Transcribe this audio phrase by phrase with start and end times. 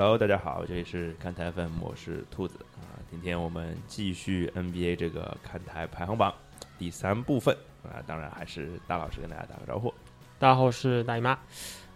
[0.00, 2.96] Hello，大家好，这里是看台 FM，我是兔子啊。
[3.10, 6.34] 今天我们继续 NBA 这个看台排行榜
[6.78, 9.92] 第三部分啊，当然还是大老师跟大家打个招呼。
[10.38, 11.38] 大家好，我是大姨妈。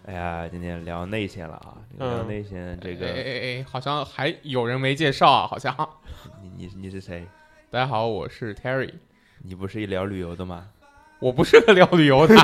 [0.05, 5.75] 哎呀，今天聊内线了啊，聊内线这个，哎哎哎，好像还有人没介绍啊，好像。
[6.43, 7.25] 你你你是谁？
[7.71, 8.93] 大家好，我是 Terry。
[9.39, 10.67] 你不是一聊旅游的吗？
[11.17, 12.35] 我不是聊旅游的。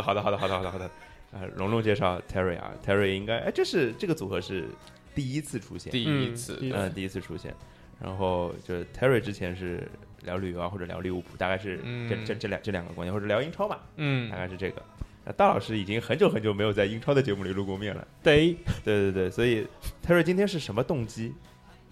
[0.00, 0.88] 好的好的好的好的好的。
[1.32, 4.66] 呃，龙龙介绍 Terry 啊，Terry 应该哎，这是这个组合是
[5.14, 7.54] 第一次出现，第一次，嗯，第一次出现。
[8.02, 9.86] 然后就是 Terry 之前是
[10.22, 14.82] 聊旅游啊，或者聊利物浦，大概是这这这两这两个国家，或者聊英超吧，嗯，大概是这个。
[15.24, 18.08] 那大老师已经很久很久没有在英超的节目里露过面了。
[18.22, 19.66] 对，对对对，所以
[20.02, 21.34] Terry 今天是什么动机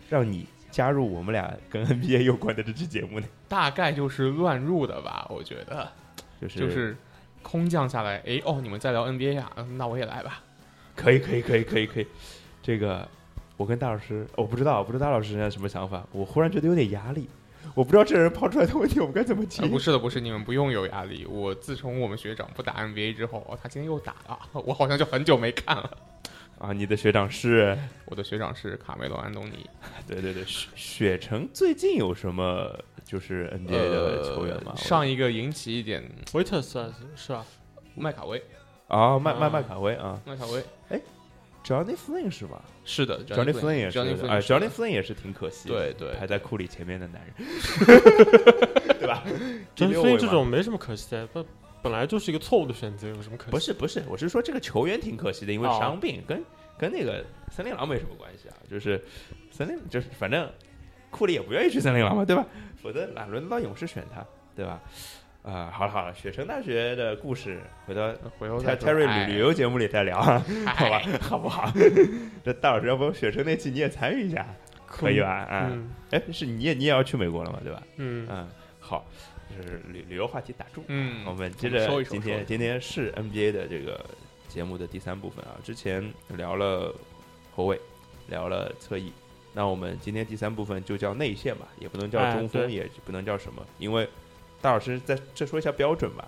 [0.09, 3.27] 让你加入我们俩跟 NBA 有关的这期节目呢？
[3.47, 5.93] 大概就是乱入的吧，我觉得，
[6.41, 6.97] 就是就是
[7.51, 10.43] 空降下来，哎哦，你们在聊 NBA 啊，那我也来吧。
[10.95, 12.07] 可以可以可以可以可以，
[12.63, 13.09] 这个
[13.57, 17.27] 我跟大老师，我不知道不知道大老师现在什么想法，我忽然觉得有点压力。
[17.75, 19.67] 我不知道这人抛出来的问题我们该怎么接。
[19.67, 21.25] 不是的，不是，你们不用有压力。
[21.27, 25.97] 我自从我们学长不打 NBA 之后，他今天又打了，我好像就很久没看了。
[26.59, 27.79] 啊，你的学长是？
[28.07, 29.65] 我的学长是卡梅隆·安东尼。
[30.07, 32.77] 对对对，雪雪城最近有什么
[33.09, 34.77] 就是 NBA 的球员嘛？
[34.77, 37.43] 上一个引起一点，维特斯是吧？
[37.95, 38.43] 麦卡威。
[38.89, 40.63] 啊，麦麦麦卡威啊，麦卡威。
[40.91, 41.01] 哎。
[41.65, 42.63] Johnny Flynn 是吧？
[42.85, 47.35] 是的，Johnny Flynn 也是，哎，Johnny Flynn 也是挺可惜，对对，排在库里前面的男人，
[48.99, 49.23] 对吧
[49.77, 51.45] ？Johnny Flynn 这种没什么可惜的，本
[51.83, 53.51] 本来就是一个错误的选择，有什么可惜？
[53.51, 56.43] 不是不是，我是说这个球员挺可惜的，因为伤病，跟
[56.79, 59.05] 跟那个森林狼没什么关系啊，就是
[59.51, 60.51] 森林就是反正
[61.11, 62.47] 库里也不愿意去森林狼嘛，对吧？
[62.89, 64.25] 否则哪轮得到勇士选他，
[64.57, 64.81] 对吧？
[65.43, 68.01] 啊，好了好了，雪城大学的故事，回头
[68.39, 70.19] 回头在 Terry 旅旅游节目里再聊，
[70.75, 71.71] 好吧，好不好？
[72.43, 74.47] 这大老师要不雪城那期你也参与一下，
[74.87, 75.29] 可以吧？
[75.29, 75.71] 啊，
[76.13, 77.83] 哎，是你也你也要去美国了嘛，对吧？
[77.97, 78.49] 嗯嗯，
[78.81, 79.05] 好，
[79.55, 84.03] 就是旅旅游话题打住，嗯，我们接着今天今天是 NBA 的这个
[84.49, 86.95] 节目的第三部分啊，之前聊了
[87.55, 87.79] 后卫，
[88.29, 89.13] 聊了侧翼，
[89.53, 94.09] 那我们今天第三部分就叫内线吧，也不能叫中锋，也不能叫什么，因为。
[94.61, 96.27] 大老师再再说一下标准吧。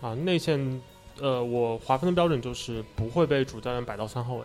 [0.00, 0.82] 啊，内线，
[1.20, 4.44] 呃，我划分的标准就是不会被主教练摆到三号位，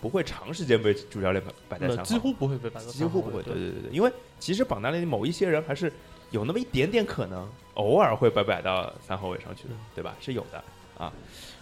[0.00, 3.44] 不会长时间被主教练摆摆在三号，几乎不会被摆到几乎不会。
[3.44, 5.92] 对对对对，因为其实榜单里某一些人还是
[6.32, 10.16] 有那么一点点可能，偶尔会被摆到三号位上去的，对吧？
[10.20, 10.60] 是有的
[10.98, 11.12] 啊，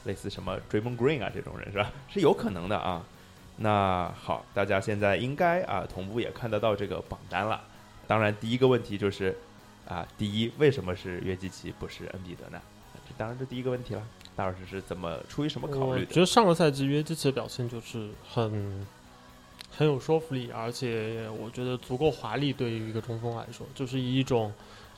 [0.04, 1.92] 类似什么 Draymond Green 啊这种人是吧？
[2.08, 3.04] 是有可能的啊。
[3.56, 7.62] 那好，大家现在应该啊同步也看得到这个榜单了。
[8.06, 9.36] 当然，第一个问题就是。
[9.88, 12.60] 啊，第一，为什么是约基奇不是恩比德呢？
[13.08, 14.02] 这当然是第一个问题了。
[14.34, 16.06] 大老师是怎么出于什么考虑的？
[16.08, 18.84] 我觉得上个赛季约基奇的表现就是很
[19.70, 22.52] 很有说服力，而且我觉得足够华丽。
[22.52, 24.52] 对于一个中锋来说，就是以一种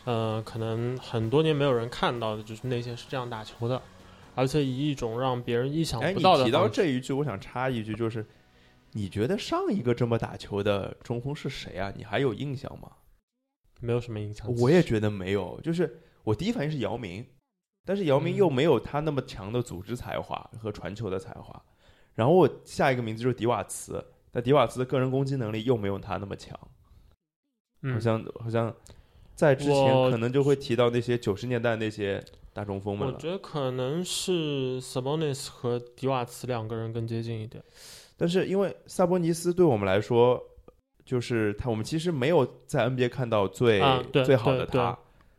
[0.07, 3.83] 呃，可能很多年没有人看到的，就是内线是这样打球的，
[4.35, 6.47] 而且以一种让别人意想不到的。
[6.47, 8.25] 提到这一句，我想插一句，就是
[8.99, 11.93] 你觉得上一个这么打球的中锋是谁啊？
[11.97, 12.91] 你还有印象吗？
[13.81, 15.61] 没有什么印象，我也觉得没有。
[15.63, 17.25] 就是我第一反应是姚明，
[17.87, 21.65] 但是姚明又没有他那么强的组织才华和传球的才华。
[22.17, 26.59] 然后我下一个名字就是迪瓦茨，但迪瓦茨的个人攻击能力又没有他那么强。
[27.93, 28.75] 好像好像
[29.37, 32.21] 在之前可能就会提到那些九十年代那些
[32.53, 37.63] 大中锋们我觉得可能是萨博尼斯和迪瓦茨两个人更接近一点，
[38.19, 40.39] 但是因为萨博尼斯对我们来说。
[41.09, 43.81] 就是他，我们其实没有在 NBA 看到最
[44.27, 44.95] 最好的他。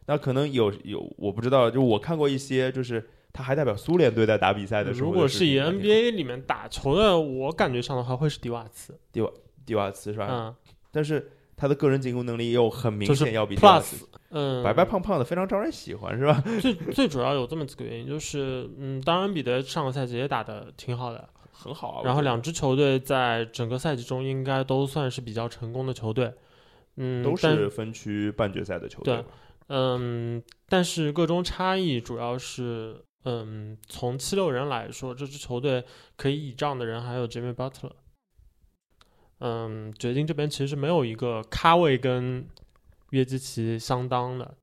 [0.07, 1.69] 那可能有有，我不知道。
[1.69, 5.12] 就我看过一些，就是他还代表苏联队在打比赛的时候。
[5.12, 8.97] 如果是以 NBA 里面打球的，我感觉上的话会是迪瓦茨。
[9.11, 9.29] 迪瓦
[9.64, 10.28] 迪瓦茨是吧？
[10.28, 10.55] 嗯。
[10.91, 14.08] 但是他的个人进攻能力又很明显要比迪瓦茨。
[14.32, 14.64] 嗯。
[14.64, 16.43] 白白胖胖的，非常招人喜欢，是吧？
[16.59, 21.29] 最最主要有这么几个原因，就是嗯，当然彼得上个赛季也打的挺好的。
[21.61, 26.34] 很好啊，然后两支球队在整个赛季中应该都算是比较成功的球队，
[26.96, 29.17] 嗯，都是分区半决赛的球队。
[29.17, 29.26] 对，
[29.67, 35.84] 嗯，但是各中差异主要是，嗯，从七六人来说，这支球队
[36.16, 37.91] 可以倚仗的人还有 Jimmy Butler，
[39.40, 42.47] 嗯，掘金这边其实没有一个咖位跟
[43.09, 44.56] 约基奇相当的。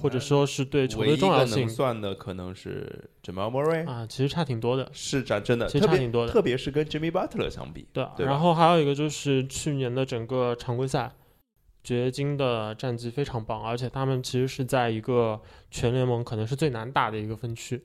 [0.00, 7.86] 或者说是对球队重要性算的可能是 Jamal Murray 啊，其实差挺多的，是真真的，其实差挺多的，特别是跟 Jimmy Butler 相比。
[7.92, 11.12] 对，然后还有一个就是去年的整个常规赛，
[11.84, 17.82] 掘金的战绩非常棒，而且他们其实是在一个全联盟可能是最难打的一个分区，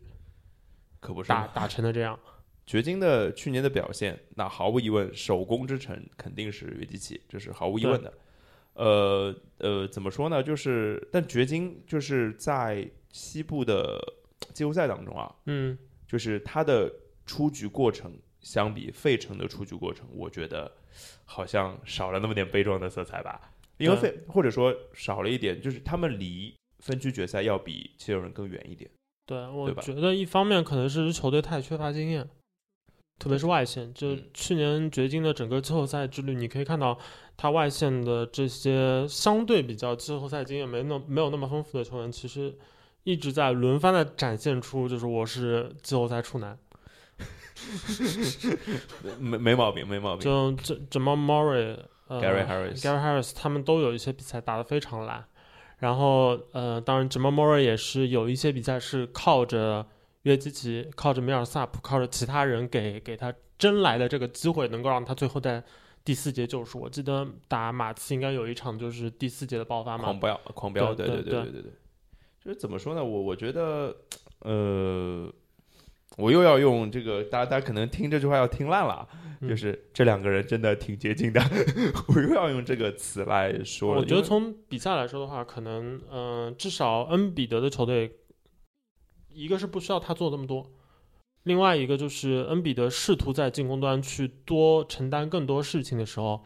[1.00, 2.18] 可不是打打成的这样。
[2.66, 8.12] 掘金的去年的表现，那毫无疑问，首攻之城肯定是约基奇，这是毫无疑问的。
[8.76, 10.44] 呃呃，怎么说呢？
[10.44, 14.00] 就是，但掘金就是在西部的
[14.54, 15.78] 季后赛当中啊，嗯，
[16.08, 16.92] 就是他的
[17.26, 20.72] 出局过程相比费城的出局过程，我觉得
[21.24, 23.52] 好像少了那么点悲壮的色彩吧。
[23.78, 28.90] 因为对费或者说少了一点，就是他们离分区决赛要比七六人更远一点。
[29.26, 32.30] 对，我觉得一方面可能是球队太缺乏经验，
[33.18, 33.94] 特别是外线。
[33.94, 36.98] 就嗯去年掘金的整个季后赛之旅，你可以看到
[37.38, 42.56] 他外线的这些相对比较季后赛经验没那没有那么丰富的球员，其实
[43.04, 46.58] 一直在轮番的展现出，就是我是季后赛处男。
[49.18, 50.26] 没没毛病，没毛病。
[50.26, 51.78] 就这 Jamal Murray、
[52.08, 55.24] 呃 Gary Harris Gary Harris 他们都有一些比赛打得非常烂，
[55.78, 59.86] 然后呃，当然 Jamal Murray 也是有一些比赛是靠着
[60.26, 65.64] 约基奇、靠着米尔萨普、靠着其他人给给他争来的这个机会，能够让他最后在
[66.04, 66.80] 第四节救赎。
[66.80, 71.72] 我记得打马刺应该有一场就是第四节的爆发嘛狂，飙，狂飙，对对对对对对对。
[72.44, 73.04] 就是怎么说呢？
[73.04, 73.96] 我我觉得，
[74.40, 75.32] 呃，
[76.18, 79.08] 我又要用这个，大家大家可能听这句话要听烂了
[79.48, 81.42] 就是这两个人真的挺接近的，
[82.08, 83.96] 我又要用这个词来说。
[83.96, 88.16] 我觉得从比赛来说的话，可能嗯、呃至少恩比德的球队，
[89.36, 90.66] 一个是不需要他做这么多，
[91.44, 96.44] 另外一个就是恩比德试图在进攻端去多承担更多事情的时候，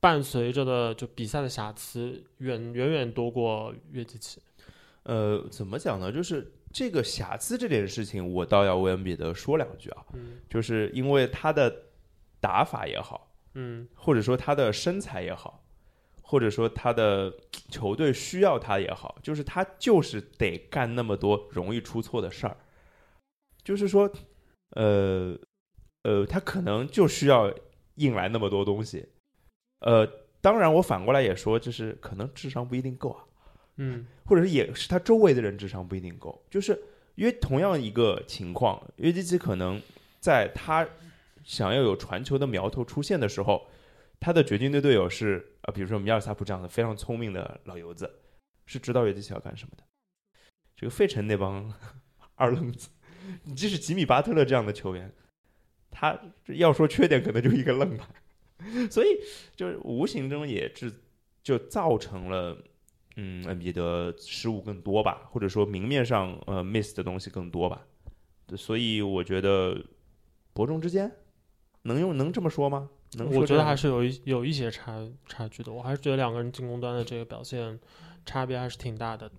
[0.00, 4.40] 伴随着的就比赛的瑕疵远远远多过约基奇。
[5.02, 6.12] 呃，怎么讲呢？
[6.12, 11.84] 就是这个瑕疵这件事情，我倒要为恩比德说两句啊，嗯就是因为他的
[12.40, 15.64] 打法也好，嗯或者说他的身材也好，
[16.28, 17.32] 或者说他的
[17.70, 22.54] 球队需要他也好，就是他就是得干那么多容易出错的事儿，
[23.64, 24.10] 就是说，
[24.76, 25.34] 呃
[26.02, 27.50] 呃，他可能就需要
[27.94, 29.08] 硬来那么多东西，
[29.80, 30.06] 呃，
[30.42, 33.24] 当然我反过来也说，就是可能智商不一定够啊，
[33.76, 34.06] 嗯。
[34.26, 36.78] 或者是也是他周围的人智商不一定够，就是
[37.14, 39.80] 因为同样一个情况，约基奇可能
[40.20, 40.86] 在他
[41.42, 43.66] 想要有传球的苗头出现的时候，
[44.20, 48.10] 他的掘金队队友是呃，比如说米尔萨普这样的非常聪明的老油子，
[48.66, 49.84] 是知道约基奇要干什么的。
[50.76, 51.72] 这个费城那帮
[52.36, 52.88] 二愣子，
[53.44, 55.12] 你即使吉米巴特勒这样的球员，
[55.90, 58.08] 他要说缺点可能就一个愣吧，
[58.90, 59.08] 所以
[59.56, 60.92] 就是无形中也制
[61.42, 62.56] 就造成了。
[63.20, 67.84] 嗯，恩比德失误更多吧，或者说明面上呃 miss 的东西更多吧，
[68.56, 69.76] 所以我觉得
[70.52, 71.10] 伯仲之间
[71.82, 72.88] 能用能这么说吗？
[73.14, 75.72] 能我觉得还是有一有一些差差距的。
[75.72, 77.78] 我还是觉得两个人进攻端的这个表现
[78.26, 79.30] 差别还是挺大的。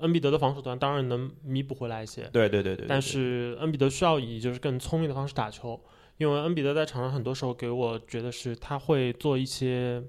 [0.00, 5.80] 恩比德的防守端当然能弥补回来一些，对对对对对，但是恩比德需要以就是更聪明的方式打球，
[6.18, 10.02] 因为恩比德在场上很多时候给我觉得是他会做一些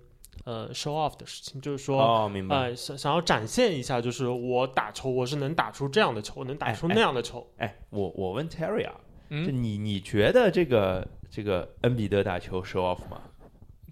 [0.43, 2.01] 呃 show off 的事情，就是说。
[2.01, 2.57] 哦，明白。
[2.57, 7.49] 呃，想想要展现一下，就是我打球，我是能打出这样的球，能打出哎那样的球。
[7.55, 8.93] 哎，我我问 Terry 啊，
[9.29, 13.21] 就嗯，你你觉得这个这个恩比德打球 show off 吗？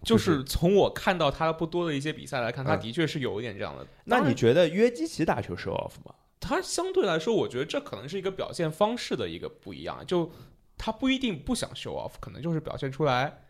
[0.03, 3.85] 就是从我看到他不多的一些比赛来看，他嗯的确是有一点这样的。
[4.03, 6.13] 那你觉得约基奇打球 show off 吗？
[6.39, 10.31] 他相对来说，我觉得这可能是一个表现方式的一个不一样，就
[10.77, 13.41] 他不一定不想 show off，可能就是表现出来。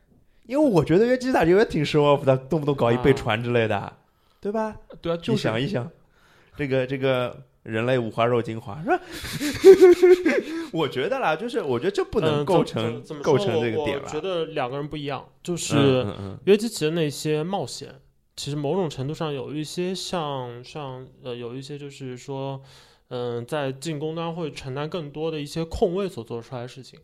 [0.45, 3.97] 因为我觉得约基奇打球也挺 show off 的，动不动搞一背啊传之类的，
[4.39, 4.77] 对吧？
[5.01, 5.91] 对啊，就你想一想，
[6.55, 8.99] 这个这个人类五花肉精华是吧？
[10.71, 14.21] 我觉得啦，就是我觉得这不能嗯构成构成这个点吧我觉。
[14.21, 16.05] 得两个人不一样，就是、
[16.45, 17.99] 约基奇的那些冒险，
[18.35, 22.61] 其实某种程度上有一些像像呃有一些就是说，
[23.09, 26.99] 嗯、在进攻端会承担更多的一些控卫所做出来的事情，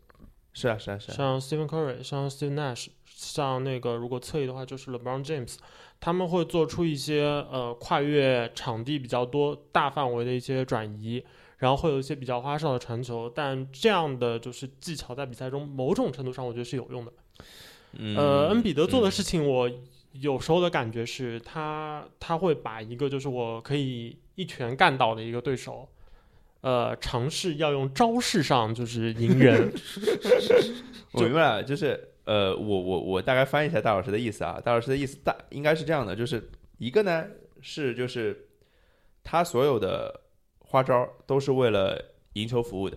[0.52, 5.56] 是啊是啊是啊，像 Stephen Curry，像 Steve Nash，像那个如果侧翼的话就是 LeBron James，
[6.02, 11.24] 他们会做出一些呃跨越场地比较多、大范围的一些转移。
[11.58, 17.12] 然后会有一些比较花哨的传球，但这样的就是技巧在比赛中某种程度上我觉得是有用的。
[17.92, 19.70] 嗯呃，恩比德做的嗯事情，我
[20.14, 25.88] 有时候的感觉是他他会把一个就是我可以一拳干倒的一个对手，
[26.62, 29.72] 呃，尝试要用招式上就是赢人。
[31.14, 37.26] 我明白了，就是呃，我我我大概翻译一下大老师的意思啊，大老师的意思大应该是这样的，就是一个呢
[37.60, 38.48] 是就是
[39.24, 40.20] 他所有的
[40.60, 42.96] 花招都是为了赢球服务的，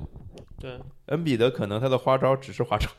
[0.60, 2.90] 对，恩比德可能他的花招只是花招，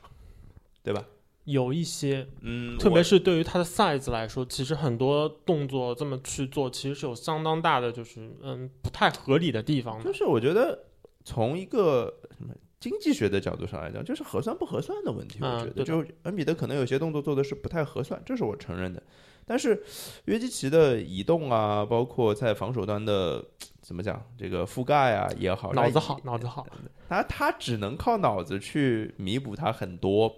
[0.83, 1.05] 对吧？
[1.45, 10.13] 有一些，嗯，特别是对于他的 size 来说，其实很多动作这么去做，其实是有相当大的就是嗯不太合理的地方的就。
[10.13, 10.87] 是我觉得
[11.25, 15.39] 从一个什么经济学的角度上来讲，就是合算不合算的问题。
[15.41, 19.03] 我觉得，就恩比德可能有些动作做的是不太合算，这是我承认的。
[19.47, 19.81] 但是
[20.25, 23.45] 约基奇的移动啊，包括在防守端的
[23.81, 26.67] 怎么讲，这个覆盖啊也好，脑子好脑子好，
[27.09, 30.35] 他他只能靠脑子去弥补他很多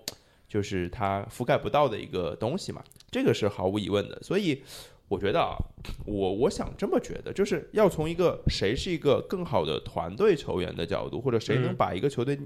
[0.47, 4.23] 就是他覆盖不到的一个东西嘛，这个是毫无疑问的。
[4.23, 4.63] 所以
[5.09, 5.57] 我觉得啊，
[6.05, 12.39] 我我想这么觉得，就是要从一个谁是一个更好的团队球员的角度，或者谁能嗯把一个球队，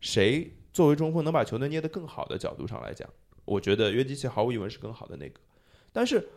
[0.00, 3.08] 谁作为中锋能把球队捏得更好的角度上来讲，
[3.44, 5.40] 我觉得约基奇毫无疑问是更好的那个。
[5.92, 6.28] 但是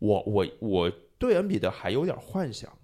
[0.00, 2.76] 我我我对恩比德还有点幻想，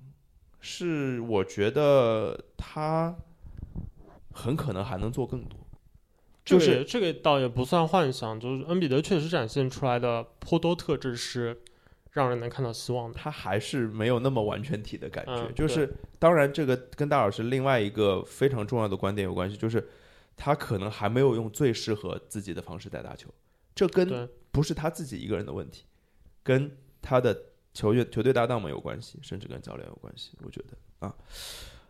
[0.60, 3.16] 是我觉得他
[4.32, 5.58] 很可能还能做更多。
[6.44, 11.62] 就是这个倒也不算幻想，就是恩比德确实展现出来的颇多特质是
[12.12, 13.19] 让人能看到希望的。
[13.19, 15.35] 他还是没有那么完全体的感觉。
[15.35, 19.88] 嗯就是当然，这个跟大老师另外一个非常重要的观点有关系，就是
[20.37, 23.28] 他可能还没有用最适合自己的方式在打球。
[23.75, 25.85] 这跟，不是他自己一个人的问题，
[26.42, 27.37] 跟他的
[27.73, 30.37] 球员、球队搭档们有关系，甚至跟教练有关系。
[30.45, 31.14] 我觉得啊，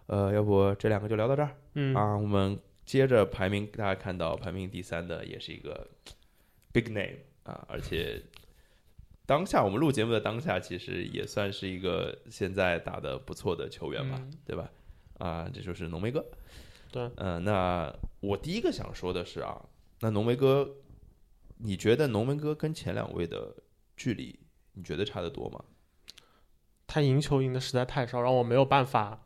[0.06, 2.16] 呃，要不这两个就聊到这儿、嗯，啊？
[2.16, 5.88] 我们接着排名，大家看到排名第三的也是一个
[6.72, 8.22] big name 啊，而且
[9.24, 14.70] 当下我们录节目的当下，其实也算是一个现在打得不错的球员吧，嗯对吧？
[15.18, 16.24] 啊，这就是浓眉哥。
[16.90, 19.62] 对，嗯、那我第一个想说的是啊，
[20.00, 20.68] 那浓眉哥，
[21.58, 23.54] 你觉得浓眉哥跟前两位的
[23.96, 24.38] 距离，
[24.72, 25.64] 你觉得差得多吗？
[26.86, 29.24] 他赢球赢的实在太少，让我没有办法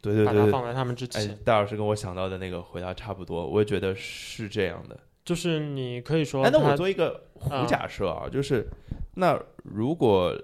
[0.00, 4.98] 对对对对，把他放在他们之哎前。，大老师跟我想到的那个回答差不多，我也觉得是这样的。
[5.24, 8.68] 就是你可以说哎，那我做一个胡啊假设啊，就是
[9.14, 10.36] 那如果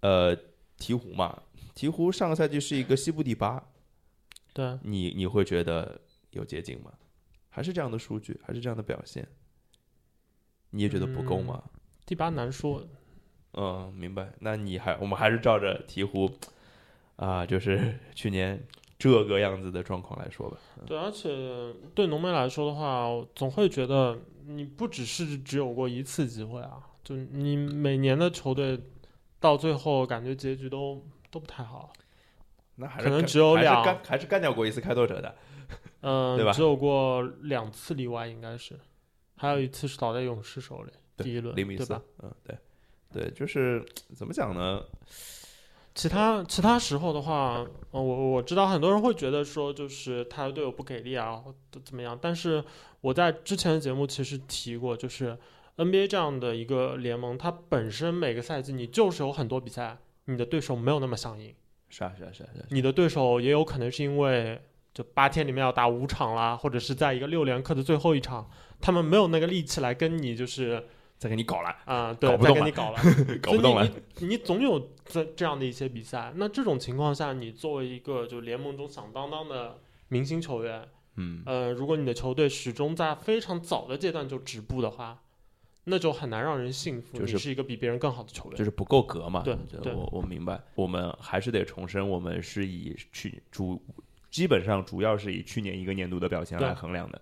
[0.00, 0.36] 呃
[0.78, 1.42] 鹈鹕嘛，
[1.74, 3.62] 鹈鹕上个赛季是一个西部第八，
[4.52, 6.00] 对你你会觉得
[6.30, 6.92] 有捷径吗？
[7.48, 9.26] 还是这样的数据，还是这样的表现？
[10.70, 11.62] 你也觉得不够吗？
[12.06, 12.86] 第八难说，
[13.54, 14.32] 嗯，明白。
[14.40, 16.32] 那你还我们还是照着鹈鹕
[17.16, 18.62] 啊，就是 去年
[19.00, 20.58] 这个样子的状况来说吧。
[20.86, 28.78] 对，而且对浓眉来说的话，我总会觉得你不只是只有过一次机会啊，就你每年的球队
[29.40, 31.90] 到最后感觉结局都都不太好，
[32.76, 35.34] 那还是可能只有两干还是干掉过一次开拓者的。
[36.02, 38.78] 嗯、 对吧只有过两次例外应该是，
[39.36, 42.58] 还有一次是倒在勇士手里，第一轮对吧？，嗯，对，
[43.10, 43.82] 对，就是
[44.14, 44.82] 怎么讲呢？
[45.94, 51.42] 其他其他时候的话，呃，我我知道很多人会觉得说，就是他的队友不给力啊，
[51.84, 52.18] 怎么样。
[52.20, 52.64] 但是
[53.00, 55.36] 我在之前的节目其实提过，就是
[55.76, 61.54] NBA 这样的一个联盟，它本身每个赛季你就是有很多比赛，你的对手没有那么想赢，
[61.88, 62.66] 是啊，是啊，是啊，是啊。
[62.70, 64.60] 你的对手也有可能是因为
[64.94, 68.48] 就八天里面要打五场啦，或者是在一个六连客的最后一场，
[68.80, 70.86] 他们没有那个力气来跟你就是
[71.20, 72.98] 再给你搞了，啊、对搞，不动了再跟你搞了。
[73.42, 73.86] 搞不动了。
[74.20, 85.20] 你总有这这样的一些比赛，那这种情况下，你作为一个就联盟中响当当的明星球员，嗯，呃，如果你的球队始终在非常早的阶段就止步的话，
[85.84, 88.56] 那就很难让人信服就是你是一个比别人更好的球员。
[88.56, 89.42] 就是不够格嘛。
[89.42, 90.58] 对对我我明白。
[90.74, 93.78] 我们还是得重申，我们是以去主，
[94.30, 97.20] 基本上主要是以去年一个年度的表现来衡量的。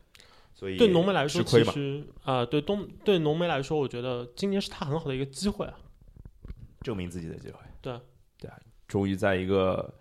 [0.58, 5.74] 所以对浓眉来说，吃亏嘛其实啊、对东对浓眉来说，我觉得今年是他很好的一个机会啊。
[6.80, 7.58] 证明自己的机会。
[7.80, 7.92] 对
[8.40, 9.94] 对啊，终于在一个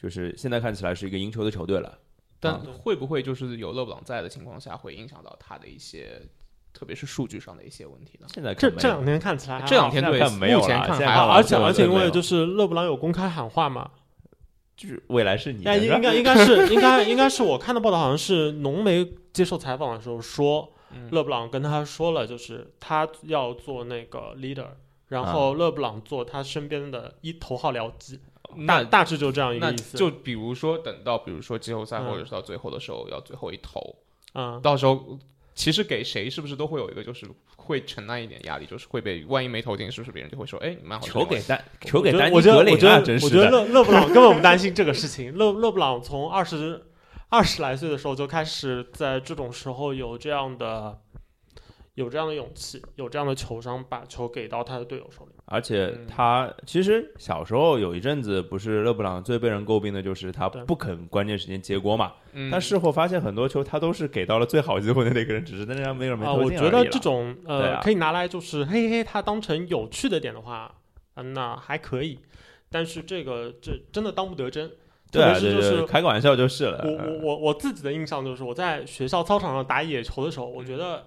[0.00, 1.98] 就是现在看起来是一个赢球的球队了。
[2.40, 6.22] 但啊会不会就是有勒布朗在的情况下，会影响到他的一些，
[6.72, 8.26] 特别是数据上的一些问题呢？
[8.32, 13.90] 现在看这这两天看起来这两天对没有目前了现在看还好，啊而且而且因为就是勒布朗有公开喊话嘛，
[14.74, 19.04] 就是未来是你的哎，应该应该是应该应该是我看的报道，好像是浓眉
[19.38, 24.66] 接受采访的时候说，嗯勒布朗跟他说了，就是他要做那个 leader，
[25.06, 28.18] 然啊后勒布朗做他身边的一头号僚机，
[28.56, 29.96] 那大大致就这样一个意思。
[29.96, 33.94] 就比如说等到比如说季后赛嗯或者是到最后的时候要最后一投，
[34.34, 35.16] 嗯，到时候
[35.54, 37.26] 其实给谁是不是都会有一个就是
[37.56, 43.50] 会承担一点压力，就是会被万一没投进，是不是别人就会说，哎，你蛮好球给丹球给觉得丹尼格林我觉得我觉啊，得我觉得。
[43.50, 45.36] 勒勒布朗根本不担心这个事情。
[45.36, 46.82] 勒勒布朗从二十
[47.30, 50.98] 二十来岁的时候就开始在这种时候有这样的
[51.94, 55.32] 有这样的勇气，有这样的球商，把球给到他的队友手里。
[55.46, 62.12] 而且嗯他其实小时候有一阵子，不是勒布朗最被人诟病的就是他不肯关键时间接锅嘛。
[62.32, 70.74] 嗯，但事后发现很多球他都是给到了最好机会的那个人，只是那样没有人没啊，投我进啊、我觉得这种呃、啊可以拿来就是嘿嘿，他当成有趣的点的话，
[71.14, 72.20] 嗯、那还可以。
[72.70, 74.70] 但是这个这真的当不得真。
[75.10, 76.84] 对是就是对开个玩笑就是了。
[76.84, 81.04] 我我我我自己的印象就是我在学校操场上打野球的时候，我觉得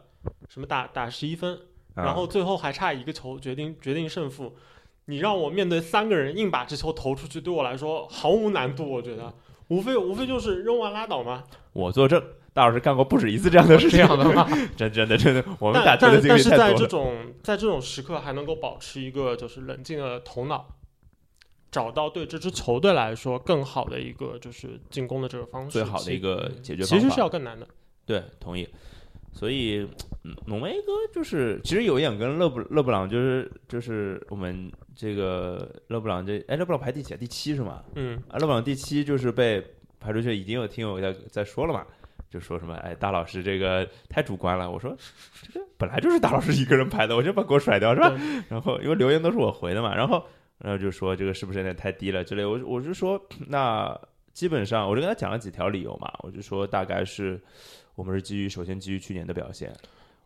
[0.50, 1.54] 什么打打十一分，
[1.96, 4.56] 啊然后最后还差一个球决定决定胜负，
[5.06, 8.90] 你让我面对三个人硬把这球投出去，对我来说毫无难度。
[8.90, 9.34] 我觉得
[9.68, 11.44] 无非无非就是扔完拉倒嘛。
[11.74, 12.22] 我作证，
[12.54, 14.00] 大老师干过不止一次这样的事情。
[14.00, 14.48] 这样的吗？
[14.76, 16.80] 真真的真的，我们但但打球的经但是在历太多了。
[16.80, 20.68] 这种在这种时刻还能够保持一个就是冷静的头脑，
[21.72, 26.96] 找到对这支球队来说更好的一个就是进攻的这个方式，最好的一个解决方法。
[26.98, 27.68] 其实是要更难的。
[28.06, 28.68] 对，同意。
[29.34, 29.88] 所以，
[30.26, 37.18] 嗯浓眉哥就是其实有一点跟勒布勒布朗就是就是我们这个勒布朗这哎勒布朗排第几啊？
[37.18, 37.82] 第七是吗？
[37.96, 39.66] 嗯，啊，勒布朗第七就是被
[40.02, 41.88] 排出去，已经有听友在在说了嘛，
[42.30, 44.70] 就说什么哎大老师这个太主观了。
[44.70, 44.94] 我说
[45.42, 48.14] 这个本来就是大老师一个人排的，我就把锅甩掉是吧？
[48.50, 50.22] 然后因为留言都是我回的嘛，然后
[50.64, 54.00] 然后就说这个是不是有点太低了之类，我我就说那
[54.34, 57.42] 基本上我就跟他讲了几条理由嘛，我就说大概是
[57.96, 59.74] 我们是基于首先基于去年的表现。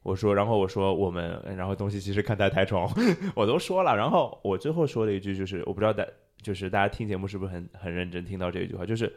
[0.03, 2.87] 我说，然后我说我们，然后东西其实看待太重，
[3.33, 3.95] 我都说了。
[3.95, 6.05] 然后我最后说了一句，就是我不知道大，
[6.43, 9.11] 就是大家听节目是不是很很认真听到这一句话，就是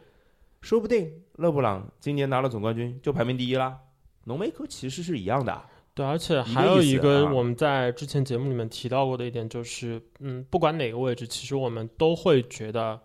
[0.61, 3.77] 说不定勒布朗今年拿了总冠军就排名第一啦。
[4.23, 12.99] 浓眉哥其实是一样的，对，而且还有一个啊我们在之前节目里面提到过的一点，就是嗯，不管哪个位置，其实我们都会觉得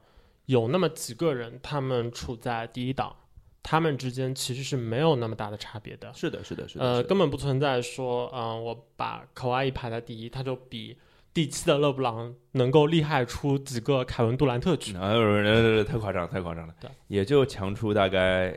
[0.47, 3.15] 有那么几个人，他们处在第一档，
[3.63, 6.13] 他们之间其实是没有那么大的差别的。
[6.15, 10.97] 是的，是的，是的，呃，根本不存在说，嗯、我把可哇伊排在第一，他就比
[11.33, 14.97] 第七的勒布朗能够厉害出几个凯文杜兰特去。
[14.97, 18.57] 哎呦，太夸张，太夸张了对，也就强出大概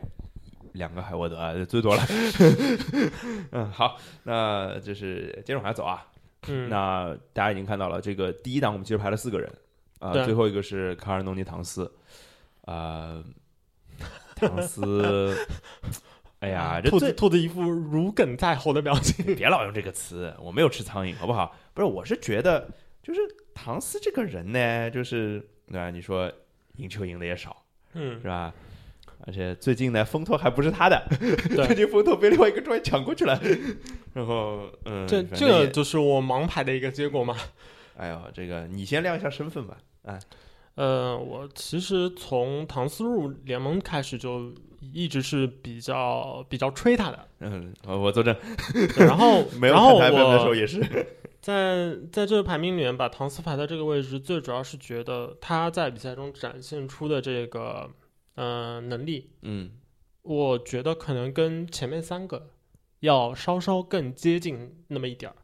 [0.77, 2.03] 两个海沃德啊，最多了。
[3.51, 6.05] 嗯，好，那就是接着往下走啊。
[6.47, 9.51] 嗯，那大家已经看到了，这个第一档我们其实排了四个人
[9.99, 11.91] 啊、对最后一个是卡尔诺尼唐斯，
[12.65, 13.23] 啊、
[14.35, 15.35] 唐斯，
[16.39, 19.25] 哎呀，这兔子兔子一副如鲠在喉的表情。
[19.35, 21.55] 别老用这个词，我没有吃苍蝇，好不好？
[21.73, 22.69] 不是，我是觉得
[23.01, 23.19] 就是
[23.55, 25.89] 唐斯这个人呢，就是对吧？
[25.89, 26.31] 你说
[26.75, 28.53] 赢球赢的也少，嗯是，吧？
[29.25, 31.05] 而且最近呢，风头还不是他的，
[31.55, 33.39] 最近风头被另外一个专业抢过去了。
[34.13, 37.35] 然后，嗯，这这个就是我盲排的一个结果嘛。
[37.97, 39.77] 哎呦，这个你先亮一下身份吧。
[40.03, 40.19] 哎，
[40.75, 44.53] 呃，我其实从唐斯入联盟开始就
[44.93, 48.35] 一直是比较比较吹他的，嗯，我我作证，
[48.97, 50.79] 然后 没有然后看台本的时候也是。
[51.41, 57.89] 在在这个排名里面把唐斯排在这个位置，最主要是觉得他在比赛中展现出的这个
[58.37, 59.71] 呃能力，嗯，
[60.21, 62.51] 我觉得可能跟前面三个
[63.01, 65.35] 要稍稍更接近那么一点儿，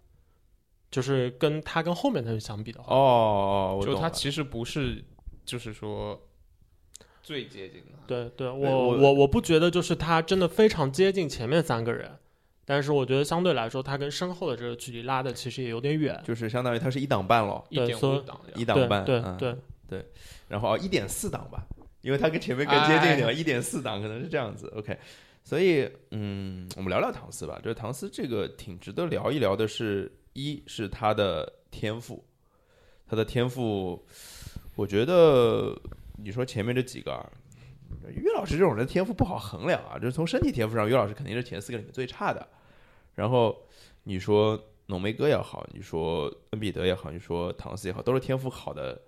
[0.89, 4.07] 就是跟他跟后面的人相比的话，哦，我就懂了。
[4.07, 5.03] 他其实不是，
[5.43, 6.21] 就是说
[7.23, 7.93] 最接近的。
[8.05, 12.19] 对对，我我我我不觉得就是他真的非常接近前面三个人，
[12.63, 16.21] 但是我觉得相对来说，他跟身后的这个距离拉的其实也有点远。
[16.23, 20.05] 就是相当于他是一档半咯，一点五档的一档半，对对嗯对，
[20.47, 21.65] 然后哦一点四档吧，
[22.03, 24.71] 因为它跟前面更接近一点一点四档可能是这样子。
[24.75, 24.95] OK，
[25.41, 27.59] 所以嗯，我们聊聊唐斯吧。
[27.63, 32.23] 就是唐斯这个挺值得聊一聊的是，一是他的天赋，
[33.07, 34.05] 他的天赋，
[34.75, 35.73] 我觉得
[36.17, 37.31] 你说前面这几个啊，
[38.09, 42.45] 岳老师这种人天赋不好衡量啊，就是从身体天赋上，岳老师肯定是前四个里面最差的。
[43.15, 43.55] 然后
[44.03, 49.01] 你说浓眉哥也好，你说恩比德也好，你说唐斯也好，都是天赋好的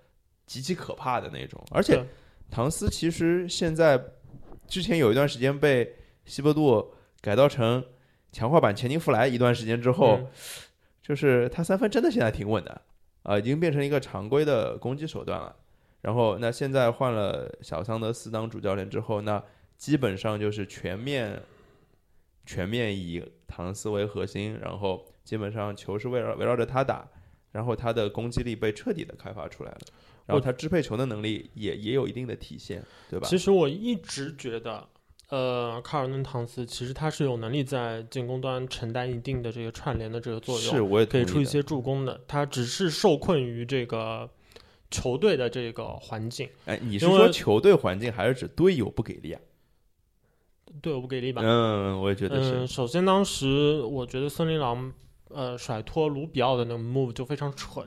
[0.46, 1.62] 极其可怕的那种。
[1.72, 2.06] 而且对
[2.50, 4.02] 唐斯其实现在
[4.66, 7.84] 之前有一段时间被西伯杜改造成
[8.32, 10.26] 强化版钱宁弗莱一段时间之后，嗯
[11.02, 12.82] 就是他三分真的现在挺稳的
[13.22, 15.54] 啊、已经变成一个常规的攻击手段了。
[16.00, 19.42] 然后那现在换了小桑德斯当主教练之后，那
[19.76, 21.42] 基本上就是全面
[22.44, 27.06] 全面以唐斯为核心，然后基本上球是围绕围绕着他打，
[27.56, 29.78] 然后他的攻击力被彻底的开发出来了，
[30.26, 33.26] 然后他支配球的能力也也有一定的体现，对吧？
[33.26, 34.86] 其实我一直觉得，
[35.30, 42.20] 呃，卡尔顿唐斯其实他是有能力在进攻端承担一定的这个串联的这个作用，是，我也可以出一些助攻的。
[42.28, 44.28] 他只是受困于这个
[44.90, 49.40] 球队的这个环境，哎，你是说球队环境，还是指队友不给力啊？
[50.82, 51.40] 队友不给力吧？
[51.42, 52.58] 嗯，我也觉得是。
[52.58, 54.92] 嗯，首先当时我觉得森林狼
[55.28, 57.86] 呃甩脱卢比奥的那个 move 就非常蠢，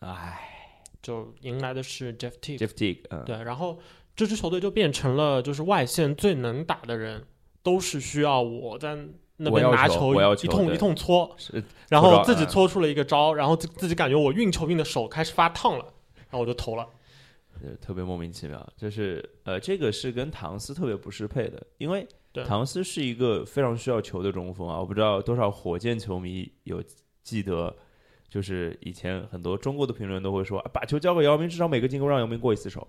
[0.00, 2.58] 哎就迎来的是 Jeff Teague。
[2.58, 3.78] ，Jeff Teague，嗯，对，然后
[4.16, 7.26] 这支球队就变成了就是外线最能打的人
[7.62, 8.98] 都是需要我在
[9.36, 15.84] 那边拿球一通一通搓，是然后自己搓出了一个招，然后自自己感觉我运球运的手开始发烫了，
[16.16, 16.88] 然后我就投了。
[17.62, 18.68] 呃，特别莫名其妙。
[18.76, 24.78] 就是呃，这个是跟唐斯特别不适配的，因为对唐斯是一个非常需要球的中锋啊。
[24.78, 26.82] 我不知道多少火箭球迷有
[27.22, 27.74] 记得，
[28.28, 32.86] 就是以前很多中国的评论都会说，啊把球交给姚明，至少每个进攻让姚明过一次手。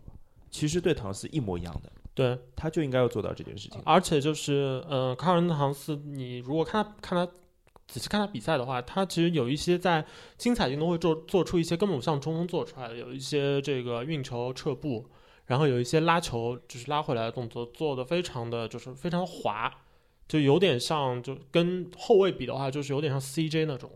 [0.52, 3.80] 其实对唐斯一模一样的，对，他就应该要做到这件事情。
[3.86, 7.32] 而且就是，呃，卡尔恩唐斯，你如果看他看他
[7.88, 10.04] 仔细看他比赛的话，他其实有一些在
[10.38, 15.08] 精彩运动会做做出一些根本不像中锋做出来的，有一些这个运球撤步，
[15.50, 19.74] 然后有一些拉球就是拉回来的动作，做的非常的就是非常滑，
[20.28, 23.90] 就有点像就跟后卫比的话，就是有点像 CJ 那种。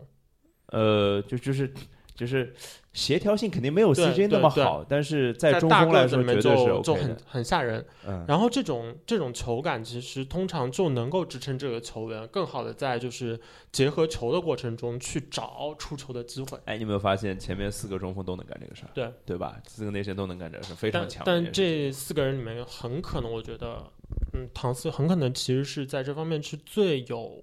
[0.66, 1.72] 呃，就就是
[2.14, 2.54] 就是
[2.92, 7.16] 协调性肯定没有对 CJ 那么好，但是在中大锋来说绝对是就 OK 就很。
[7.26, 7.84] 很吓人。
[8.06, 13.38] 嗯，然后这种这种球感，其实通常就能够支撑这个球员更好的在就是
[13.72, 16.56] 结合球的过程中去找出球的机会。
[16.66, 18.90] 哎，你有没有发现前面四个中锋都能干这个事儿？
[18.94, 19.60] 对对吧？
[19.66, 21.52] 四个内线都能干这个事儿，非常强但。
[21.52, 23.90] 这四个人里面，很可能我觉得，
[24.34, 27.42] 嗯，唐斯很可能其实是在这方面是最有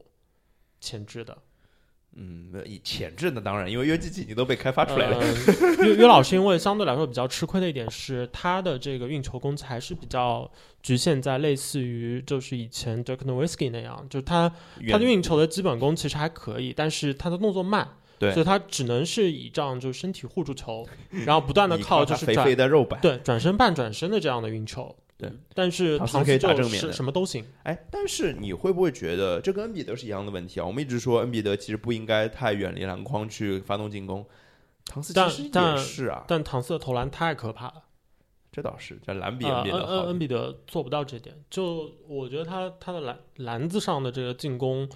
[0.79, 1.37] 潜质的。
[2.15, 5.17] 嗯，以潜质呢，当然，因为约基奇已经都被开发出来了。
[5.17, 10.49] 呃约约老师因为相对来说比较吃亏的一点是，他的这个运球攻击还是比较
[10.83, 14.51] 局限在类似于就是以前 Dirk Nowitzki 那样，就是他
[14.89, 17.87] 他的运球的基本功其实还可以，但是他的动作慢，
[18.19, 20.85] 对所以他只能是倚仗就是身体护住球，
[21.25, 22.99] 然后不断的 靠就是转肥的肉板。
[23.01, 24.93] 对转身半转身的这样的运球。
[25.21, 27.45] 对，但是唐斯可以打正面什么都行。
[27.61, 30.65] 哎，但是你会不会觉得这跟恩比德是一样的问题啊？
[30.65, 34.25] 我们一直说恩比德其实不应该太远离篮筐去发动进攻，
[34.85, 37.83] 唐斯其但实也但是啊，但唐斯的投篮太可怕了，
[38.51, 41.35] 这倒是，这篮比呃，恩比恩恩德好恩比德做不到这点。
[41.49, 44.89] 就我觉得他他的篮篮子上的这个进攻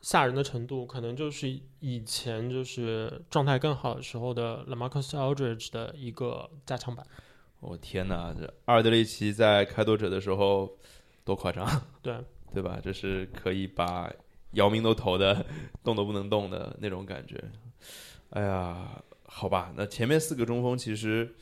[0.00, 7.06] 吓人的程度，可能就是以前就是状态更好的时候的 LaMarcus Aldridge 的一个加强版。
[7.60, 10.76] 我、天哪，这阿尔德里奇在开拓者的时候
[11.24, 11.66] 多夸张，
[12.02, 12.14] 对，
[12.54, 12.78] 对吧？
[12.82, 14.12] 这是可以把
[14.52, 15.44] 姚明都投的
[15.82, 17.42] 动都不能动的那种感觉。
[18.30, 21.34] 哎呀，好吧，那前面四个中锋其实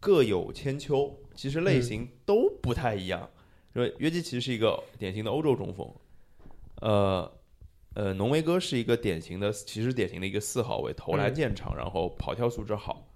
[0.00, 3.28] 各有千秋，其实类型都不太一样。
[3.74, 5.86] 因为约基奇是一个典型的欧洲中锋，
[6.80, 7.30] 呃
[7.94, 13.06] 呃，浓眉哥是一个典型的，其实典型的一个四号位，投篮嗯见长，然后跑跳素质好。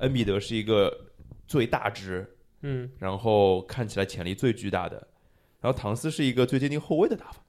[0.00, 1.05] 恩比德是一个
[1.46, 4.96] 最大只，嗯，然后看起来潜力最巨大的，
[5.60, 7.42] 然后唐斯是一个最接近后卫的打法，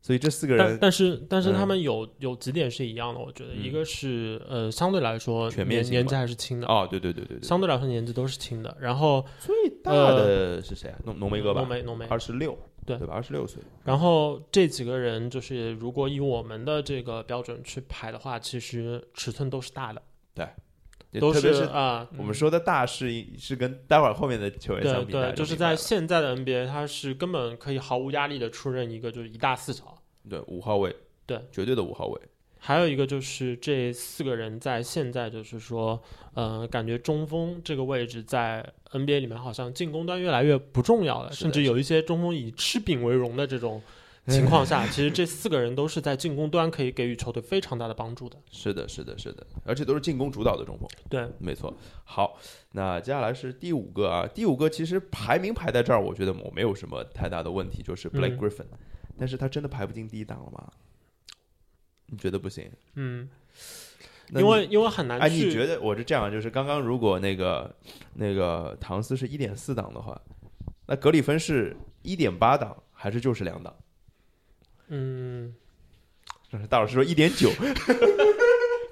[0.00, 1.54] 所以这四个人但但是但是嗯。
[1.54, 3.62] 他们有有几点是一样的，我觉得、嗯。
[3.62, 8.76] 一个是呃相对来说全面性年年纪还是轻的，哦，对对对对对，相对来说年纪都是轻的。
[8.80, 10.98] 然后最大的是谁啊？
[11.04, 11.60] 浓浓眉哥吧？
[11.60, 12.98] 浓，眉浓眉，二十六，对。
[12.98, 13.14] 对吧？
[13.14, 20.02] 二十六岁，然后这几个人就是如果以我们的这个标准去排的话，其实尺寸都是大的，
[21.20, 22.08] 都特别是啊。
[22.16, 29.96] 我们说的大是是跟待会儿后面的球员对相比，就是在现在的 NBA，他是根本可以毫无压力的出任一个就是一大四小。
[30.28, 30.94] 对五号位，
[31.26, 32.20] 对绝对的五号位，
[32.58, 43.82] 还有一个就是这四个人在现在就是说，呃，感觉中锋这个位置在 NBA 里面好像进攻端越来越不重要了，甚至有一些中锋以吃饼为荣的这种
[44.32, 48.38] 情况下，其实这四个人都是在进攻端可以给予球队非常大的帮助的。
[48.50, 50.88] 是的，是的，是的，而且都是进攻主导的中锋。
[51.10, 51.76] 对，没错。
[52.04, 52.38] 好，
[52.72, 58.66] 那接下来是第五个啊，第五个其实排名排在这儿，我觉得我没有什么太大的问题，就是 Blake 嗯 Griffin，、
[59.18, 60.70] 但是他真的排不进第一档了吗？
[62.06, 62.70] 你觉得不行？
[62.94, 63.28] 嗯，
[64.34, 67.74] 因为因为很难哎，你觉得我是这样，就是刚刚如果那个
[68.14, 70.18] 那个唐斯是一点四档的话，
[70.86, 73.74] 那格里芬是一点八档，还是就是两档？
[74.88, 75.54] 嗯，
[76.68, 77.50] 大老师说一点九，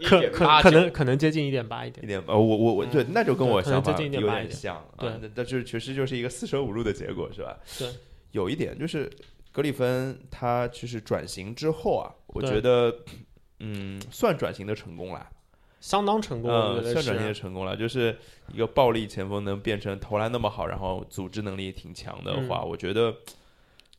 [0.05, 2.02] 可可可能可能接近一点八一点。
[2.05, 4.85] 一点八，我我我对，那就跟我想法有点点像啊。
[4.98, 7.57] 对那但是确实就是一个四舍五入的结果，是吧？
[7.78, 7.88] 对，
[8.33, 9.11] 有一点就是
[9.52, 12.94] 格里芬他其实转型之后啊，我觉得
[13.61, 15.28] 嗯算转型的成功了，
[15.81, 17.35] 相当成功，我嗯算转型的。
[17.35, 18.16] 成功了，就是
[18.52, 23.14] 一个暴力前锋能变成投篮那么好，然后组织能力也挺强的话，我觉得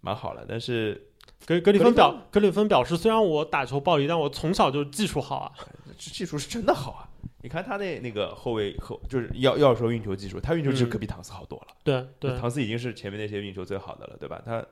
[0.02, 0.46] 蛮好了。
[0.48, 1.02] 但是
[1.46, 5.52] 格格里芬芬表格里芬表示，虽然我打球暴力，但我从小就技术好啊。
[5.98, 7.10] 这技术是真的好啊！
[7.42, 11.76] 你看他那那个后卫后，就是要要说运球技术，他运球技术嗯可比唐斯好多了。
[11.84, 14.42] 对对，唐斯已经是前面那些运球最好的了，对吧？
[14.44, 14.66] 他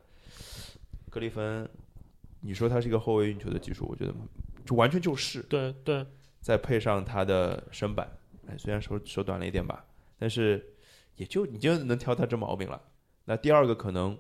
[1.10, 1.70] 格里芬，
[2.42, 4.14] 你说他是一个后卫运球的技术，我觉得
[4.66, 6.06] 就完全就是，对对，
[6.40, 8.10] 再配上他的身板，
[8.48, 9.86] 哎，虽然手手短了一点吧，
[10.18, 10.74] 但是
[11.16, 12.82] 也就你就能挑他这毛病了。
[13.26, 14.18] 那第二个可能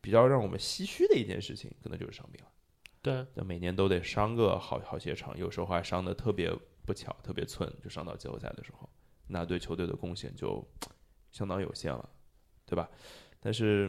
[0.00, 2.50] 比较让我们唏嘘的一件事情，可能就是伤病了。
[3.00, 6.52] 对，那每年都得伤个好好些场，有时候还伤的特别
[6.84, 8.88] 不巧，特别寸，就伤到季后赛的时候。
[9.26, 10.66] 那对球队的贡献就
[11.30, 12.08] 相当有限了，
[12.66, 12.88] 对吧？
[13.40, 13.88] 但是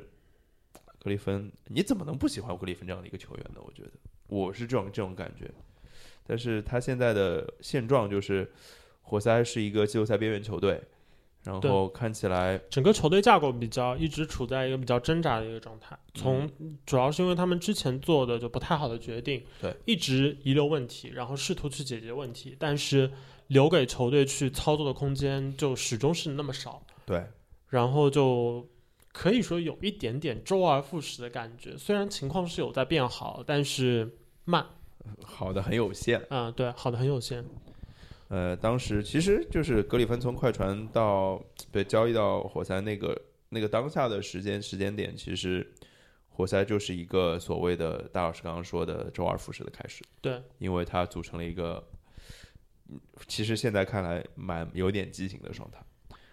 [0.99, 3.61] 格里芬，你怎么能不喜欢格里芬这样的一个球员呢？
[3.65, 3.91] 我觉得
[4.27, 5.49] 我是这种这种感觉。
[6.23, 8.51] 但是他现在的现状就是，
[9.01, 10.79] 活塞是一个季后赛边缘球队，
[11.43, 16.49] 然后看起来整个球队架构比较一直处在一个比较挣扎的一个状态，从
[16.85, 23.09] 主要是因为他们之前做的就不太好的决定，对，一直遗留问题，然后试图去解决问题，但是
[23.47, 27.25] 留给球队去操作的空间就始终是那么少，对
[27.69, 28.67] 然后就
[29.11, 31.77] 可以说有一点点周而复始的感觉。
[31.77, 34.65] 虽然情况是有在变好，但是慢，
[35.23, 36.21] 好的很有限。
[36.29, 37.43] 嗯、对，好的很有限。
[38.29, 45.67] 呃，当时其实就是格里芬从快船到被交易到活塞那个那个当下的时间时间点，其实
[46.29, 50.03] 活塞就是一个所谓的大老师刚刚说的周而复始的开始。
[50.21, 51.83] 对，因为它组成了一个，
[52.89, 55.83] 嗯其实现在看来蛮有点畸形的状态。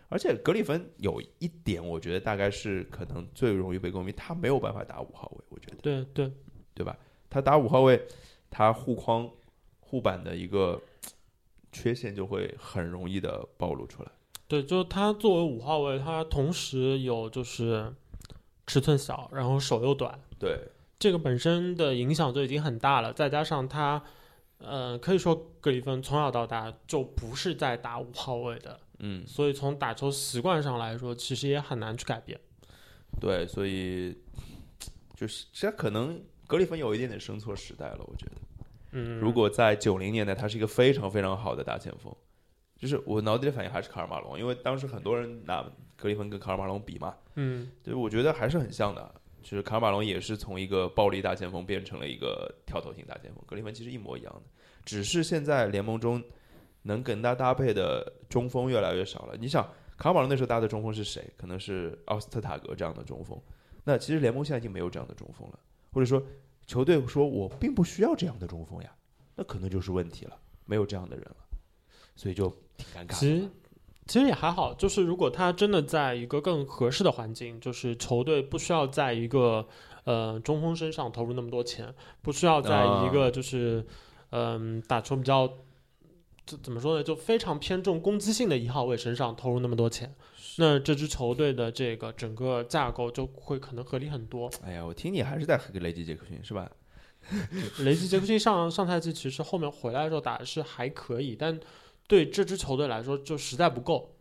[0.09, 5.77] 而且格里芬有一点，我觉得大概是可能最容易被诟病，他没有办法打五号位，我觉得。
[5.79, 6.31] 对对，
[6.75, 6.97] 对吧？
[7.29, 8.01] 他打五号位，
[8.49, 9.29] 他护框、
[9.81, 10.81] 护板的一个
[11.77, 14.11] 缺陷就会很容易的暴露出来。
[14.49, 17.93] 对，就他作为五号位，他同时有就是
[18.67, 20.59] 尺寸小，然后手又短，对，
[20.99, 23.13] 这个本身的影响就已经很大了。
[23.13, 24.03] 再加上他，
[24.57, 32.41] 呃，可以说格里芬从小到大就不是在打五号位的，嗯，所以从打球习惯上来说，其实也很难去改变。
[33.21, 34.17] 对，所以
[35.15, 38.46] 就是这可能格里芬有一点点生错时代了，我觉得。
[38.97, 42.11] 嗯，如果在九零年代，他是一个非常非常好的大前锋，
[42.79, 45.63] 就是我脑子里的反应还是卡尔马龙，因为当时很多人拿
[45.97, 49.15] 格里芬跟卡尔马龙比嘛，嗯对，我觉得还是很像的。
[49.43, 54.43] 就是卡尔马龙也是从一个暴力大前锋变成了一个跳投型大前锋，格里芬其实一模一样的，
[54.85, 56.21] 只是现在联盟中
[56.83, 59.37] 能跟他搭配的中锋越来越少了。
[59.39, 59.63] 你想，
[59.97, 61.33] 卡尔马龙那时候搭的中锋是谁？
[61.37, 63.41] 可能是奥斯特塔格这样的中锋。
[63.85, 65.59] 那其实联盟现在已经没有这样的中锋了，
[65.93, 66.21] 或者说
[66.67, 68.91] 球队说我并不需要这样的中锋呀，
[69.35, 71.37] 那可能就是问题了，没有这样的人了，
[72.15, 73.49] 所以就挺尴尬其实。
[74.09, 79.67] 其实也还好，就是如果他真的在一个更合适的环境，就是球队不需要在一个
[80.05, 83.85] 呃中锋身上投入那么多钱，不需要在一个就是
[84.31, 85.53] 嗯、打球比较
[86.47, 90.15] 怎怎么说呢，就非常偏重攻击性的一号位身上投入那么多钱，
[90.59, 94.51] 那这支球队的这个整个架构就会可能合理很多。
[94.63, 96.71] 哎呀，我听你还是在黑雷吉杰克逊是吧？
[97.81, 101.59] 雷吉杰克逊上上赛季其实后面回来的时候打的是还可以，但
[102.07, 104.17] 对这支球队来说就实在不够。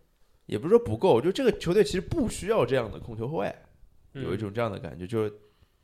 [0.48, 3.56] 也不是说不够，就这个球队其实不需要这样的控球后卫，
[4.13, 5.34] 有一嗯种这样的感觉，就是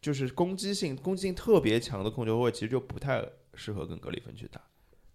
[0.02, 4.62] 就是攻击性攻击性特别强的控球后卫，其实就不太适合跟格里芬去打，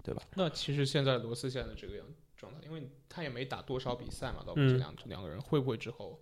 [0.02, 0.22] 对吧？
[0.34, 6.20] 那其实现在罗斯现在这个样状态，因为他也没打多少比赛嘛，到目嗯前两、两个人会不会之后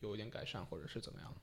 [0.00, 1.34] 有一点改善，或者是怎么样？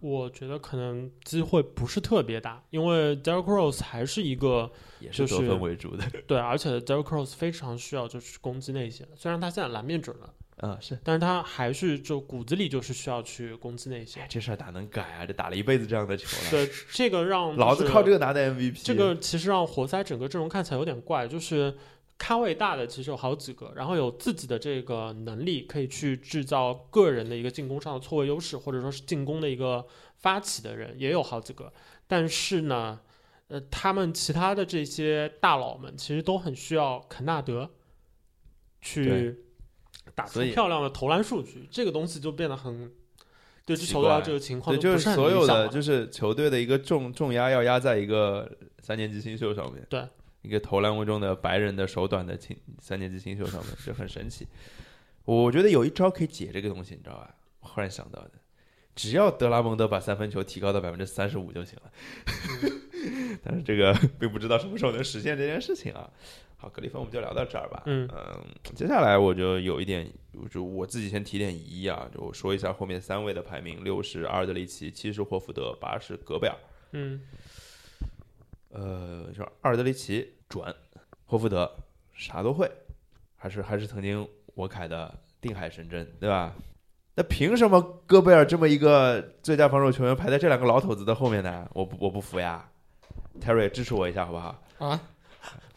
[0.00, 10.98] 我觉得可能机会不是特别大，因为 Derrick Rose 还是一个也是就是得分为主的，对，而且 Derrick Rose 非常需要就是攻击内线，虽然他现在篮面准了，啊，是。
[11.02, 14.26] 但是他还是就骨子里就是需要去攻击内哎线。
[14.28, 15.24] 这事儿哪能改啊？
[15.24, 18.84] 这打了一辈子这样的球了，对，这个让老子靠这个拿的 MVP。
[18.84, 21.74] 这个其实让活塞整个阵容看起来有点怪，就是
[22.18, 31.72] 咖位大的其实有好几个，然后有自己的这个能力可以去制造个人的一个进攻上的错位优势，或者说是进攻的一个发起的人也有好几个，
[32.06, 33.00] 但是呢，
[33.48, 37.70] 呃，他们其他的这些大佬们其实都很需要肯纳德
[38.80, 39.36] 去
[40.14, 42.92] 打出漂亮的投篮数据，这个东西就变得很。
[43.66, 48.48] 对这奇球队这个情况对，就是所有的就是球队的一个重重压要压在一个
[48.78, 50.06] 三年级新秀上面，对，
[50.46, 54.46] 一个投篮为中的白人的手短的青三年级新秀上面，这很神奇。
[55.24, 57.34] 我觉得有一招可以解这个东西，你知道吧？
[57.58, 58.30] 我忽然想到的，
[58.94, 61.90] 只要德拉蒙德把三分球提高到百分之三十五就行了。
[63.42, 66.08] 但是这个 并不知道什么时候能实现这件事情啊。
[66.58, 67.82] 好，格里芬我们就聊到这儿吧。
[67.86, 68.08] 嗯
[68.74, 70.08] 接下来我就有一点，
[70.48, 76.56] 就我自己先提点疑啊，就我说一下后面三位的排名：六十阿尔德里奇，七十霍福德，八十戈贝尔。
[76.92, 77.20] 嗯
[78.78, 80.74] 呃，就是阿尔德里奇转，
[81.24, 81.70] 霍福德
[82.12, 82.70] 啥都会，
[83.36, 86.52] 还是还是曾经我凯的定海神针，对吧？
[87.14, 91.66] 那凭什么戈贝尔这么一个最佳防守球员排在这两个老头子的后面呢？
[91.72, 92.68] 我不我不服呀
[93.40, 94.62] ！Terry 支持我一下好不好？
[94.78, 95.00] 啊，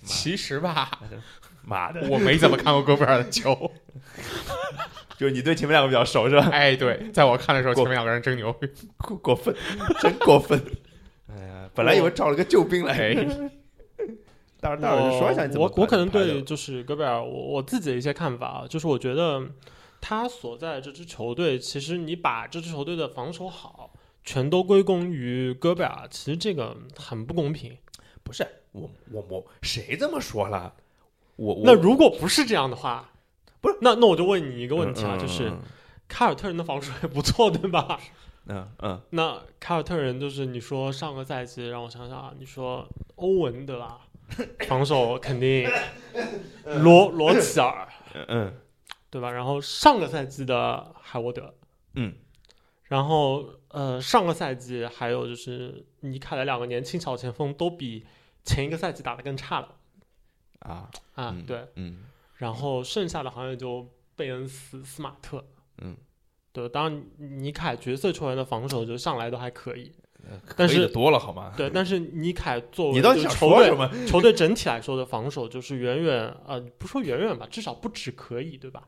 [0.03, 0.91] 其实吧，
[1.63, 3.71] 妈的，我没怎么看过戈贝尔的球。
[5.17, 6.49] 就是你对前面两个比较熟是吧？
[6.51, 8.53] 哎，对，在我看的时候，前面两个人真牛。
[8.97, 9.53] 过过分，
[10.01, 10.61] 真过分！
[11.27, 13.15] 哎呀，本来以为找了个救兵来，哎，
[14.59, 19.41] 大大老师说一下你怎么我我可能对就是戈贝尔，我我自己的一些看法啊，就是我觉得
[20.01, 23.93] 他所在的这支球队，其实你把这支球队的防守好，
[24.25, 27.77] 全都归功于戈贝尔，其实这个很不公平。
[28.23, 30.73] 不是我我我谁这么说了？
[31.37, 33.11] 我我那如果不是这样的话，
[33.61, 35.59] 不是那那我就问你一个问题啊，嗯就是嗯
[36.09, 37.97] 凯尔特人的防守也不错，对吧？
[38.47, 39.01] 嗯嗯。
[39.11, 44.01] 那凯尔特人就是你说上个赛季让我想想啊，你说欧文对吧？
[44.67, 45.69] 防守肯定
[46.81, 47.87] 罗罗齐尔。
[48.13, 48.53] 嗯嗯。
[49.11, 49.31] 对吧？
[49.31, 51.51] 然后上个赛季的海沃德，
[51.95, 52.13] 嗯，
[52.83, 58.05] 然后呃上个赛季还有就是尼凯的两个年轻小前锋都比
[58.43, 59.75] 前一个赛季打得更差了。
[60.59, 62.03] 啊啊，嗯对，嗯。
[62.35, 65.43] 然后剩下的好像也就贝恩斯、斯马特，
[65.79, 65.97] 嗯，
[66.51, 69.91] 对，当然尼凯角色球员的防守就上来都还可以，
[70.27, 71.53] 呃但是多了好吗？
[71.55, 74.05] 对，但是尼凯作为你到底想就球队说什么？
[74.07, 78.87] 球队整体来说的防守就是远远呃不说远远吧，至少不止可以，对吧？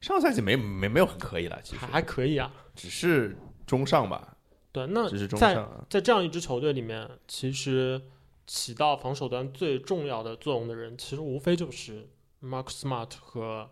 [0.00, 3.36] 上赛季没没没有很可以了，其实还还可以啊，只是
[3.66, 4.36] 中上吧，
[4.72, 5.84] 对，那只是中在上啊。
[5.88, 8.00] 在这样一支球队里面，其实
[8.46, 12.08] 起到防守端最重要的作用的人，其实无非就是
[12.42, 13.70] Mark Smart 和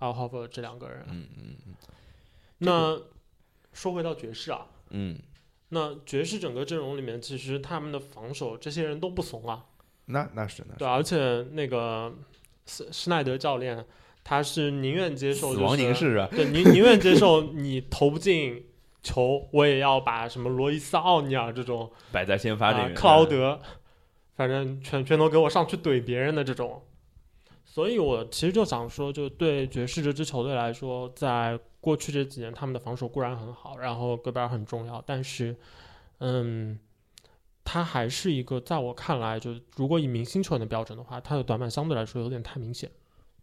[0.00, 1.06] Al Horford 这两个人。
[1.08, 1.74] 嗯嗯嗯
[2.58, 2.98] 那
[3.72, 5.18] 说回到爵士啊，嗯，
[5.68, 9.66] 那爵士整个阵容里面，其实他们的防守这些人都不怂啊，
[10.06, 12.12] 那那是那是对，而且那个
[12.66, 13.84] 施施耐德教练，
[14.24, 18.66] 他是宁愿接受、就是、死亡凝视啊，对，宁宁愿接受你投不进
[19.02, 22.94] 球，我也要把什么罗伊斯、奥尼尔这种摆在先发这啊边。
[22.94, 23.60] 克劳德，
[24.34, 26.82] 反正全全都给我上去怼别人的这种。
[27.64, 35.56] 所以我其实就想说，就对爵士这支球队来说，在过去这几年，他们的防守固然很好，然后戈贝尔很重要，但是，
[36.18, 36.78] 嗯，
[37.64, 42.90] 他还是一个在我看来，就如果以明星球员的标准的话，他的短板相对来说有点太明显。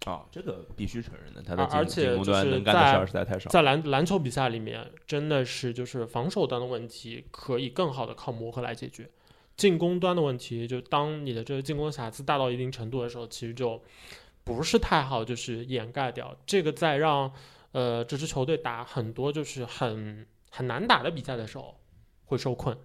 [0.06, 3.50] 啊，这个必须承认的，他的而而且就是能干的在事儿实在太少。
[3.50, 9.10] 在篮篮球比赛里面，真的是就是防守端的问题可以更好的靠磨合来解决，
[9.56, 13.82] 进攻端的问题，就当你的这个进攻瑕疵大到一定程度的时候，其实就
[14.44, 17.32] 不是太好，就是掩盖掉这个，在让
[17.76, 21.76] 呃这支球队打很多就是很很难打的比赛的时候
[22.24, 22.76] 会受困。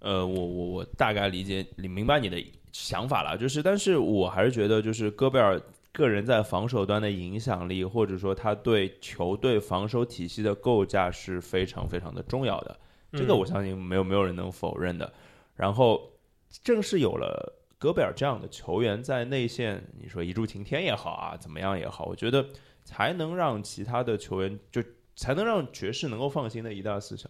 [0.00, 2.36] 呃，我我我大概理解你明白你的
[2.72, 5.58] 想法了，就是，但是我还是觉得，就是戈贝尔
[5.92, 12.78] 个人在防守端的影响力，或者说他对球队防守体系的构架是非常非常的重要的，
[13.12, 15.10] 这个嗯我相信没有没有人能否认的。
[15.54, 16.12] 然后，
[16.62, 22.46] 正是有了戈贝尔这样的球员在内线，你说一柱擎天也好啊，怎么样也好，我觉得
[22.86, 24.80] 才能让其他的球员就
[25.16, 27.28] 才能让爵士能够放心的一大四小。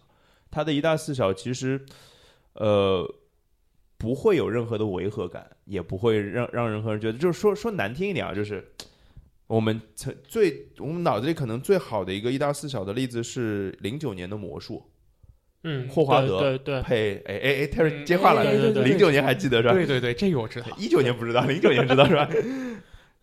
[0.51, 1.83] 他的一大四小其实，
[2.53, 3.05] 呃，
[3.97, 8.65] 不会有任何的违和感，也不会让让任何人觉得，就是说说难听一点啊，就是
[9.47, 14.83] 我们曾最我们脑子里可能最好的一个一大四小的例子是零九年的魔术，
[15.63, 19.73] 嗯，霍华德对对对，配哎哎哎，Terry 嗯接话了，对对对零九年还记得是吧？
[19.73, 20.67] 对对对，这个我知道。
[20.79, 22.29] 一九年不知道，零九年知道是吧？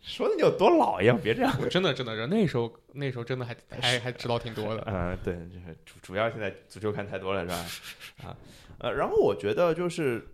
[0.05, 1.57] 说的你有多老一样，别这样。
[1.61, 4.85] 我真的真的是那时候那时候真的还还还知道挺多的。
[4.87, 8.29] 嗯，对，就是主主要现在足球看太多了，是吧？
[8.29, 8.37] 啊，
[8.79, 10.29] 呃，然后我觉得就是，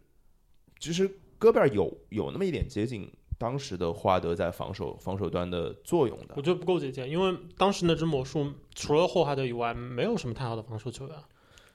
[0.81, 6.43] 其实戈贝尔有有那么一点接近当时的霍华德在防守防守端的作用的我。
[6.43, 11.17] 觉得不够接近，因为当时那支魔术除了霍华德以外，没有什么太好的防守球员。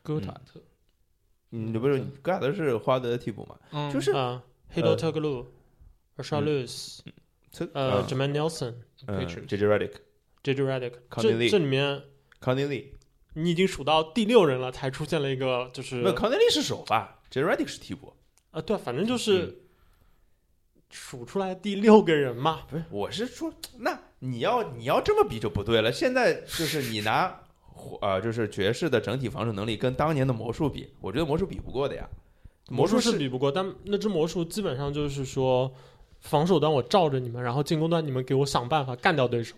[0.03, 0.61] 戈塔特，
[1.51, 3.57] 嗯，不是戈塔特是霍华德的替补嘛？
[3.71, 5.47] 嗯就是啊 h i d o t e g l u
[6.17, 6.99] r s h a 嗯 Lewis，
[7.55, 8.73] 这呃 j a m a n Nelson。
[9.07, 9.91] 嗯，J J Redick、
[10.43, 12.01] 这这里面
[12.41, 12.85] Conley Lee，
[13.33, 18.13] 你已经数到第六人了，才出现了一个就是没有 Conley Lee 是首发，J J Redick 是替补。
[18.51, 19.61] 啊，对，反正嗯就是
[20.89, 22.61] 数出来第六个人嘛。
[22.69, 25.91] 不是，我是说，那你要你要这么比就不对了。
[25.91, 27.41] 现在就是你拿
[28.01, 32.09] 呃，就是爵士的整体防守能力跟当年的魔术比，我觉得魔术比不过的呀。
[32.69, 35.71] 魔术术是比不过，但那只魔术基本上就是说，
[36.25, 39.55] 防守端我罩着你们，然后进攻端你们给我想办法干掉对手。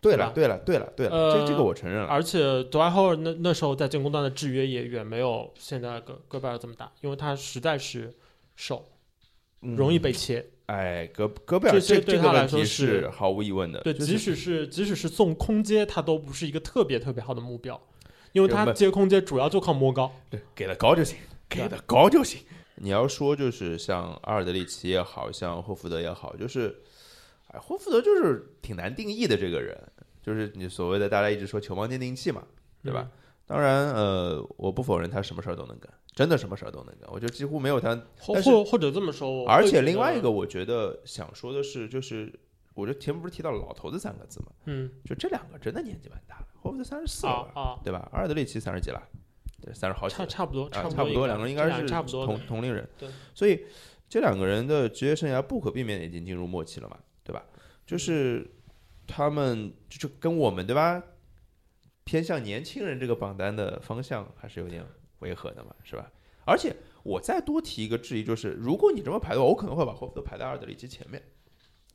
[0.00, 2.06] 对了，对了，对了，对了，呃这这个我承认了。
[2.08, 8.12] 而且德怀赫尔那那时候在进攻端的制约也远没有现在戈戈贝尔这么大，因为他实在是
[8.54, 8.84] 瘦，
[9.62, 10.44] 嗯容易被切。
[10.66, 13.80] 哎，戈戈贝尔这些对他来说问题是毫无疑问的。
[13.80, 17.80] 对，就是即使是即使是送空接，他都不是一个特别特别好的目标，
[18.32, 20.12] 因为他接空接主要就靠摸高。
[20.28, 21.16] 对给的高就行，
[21.48, 22.40] 给的高就行。
[22.76, 26.82] 你要说就是像阿尔德里奇也好像霍福德也好，就是，
[27.48, 29.78] 哎，霍福德就是挺难定义的这个人，
[30.22, 32.42] 就是你所谓的大家一直说球盲鉴定器嘛，
[32.82, 33.08] 对吧？
[33.46, 37.08] 当然，呃，我不否认他什么事儿都能干，真的什么事儿都能干。
[37.12, 37.94] 我觉得几乎没有他。
[38.18, 42.32] 或但是或或者这么说，而且另外一个，我觉得想说的是，就是
[42.72, 48.08] 我觉得前面不是提到了“老头子”三个字嘛，嗯就这两个真的年纪蛮大了，霍福德三十四了，啊啊，对吧？
[48.12, 49.18] 阿尔德里奇三十几了，对，
[49.72, 50.26] 三十好几了。
[50.26, 52.36] 差差不多，啊，不差不多，两个人应该是同差不多的。
[52.46, 53.64] 同龄人，对，所以
[54.08, 57.44] 这两个人的职业生涯不可避免的已经进入末期了嘛，对吧？
[57.86, 58.50] 就是
[59.06, 61.02] 他们就就跟我们对吧，
[62.04, 64.84] 偏向年轻人这个榜单的方向还是有点
[65.20, 66.10] 违和的嘛，是吧？
[66.46, 71.22] 而且我再多提一个质疑，就是如果你这么排的话，我可能会把霍福德排在阿尔德里奇前面。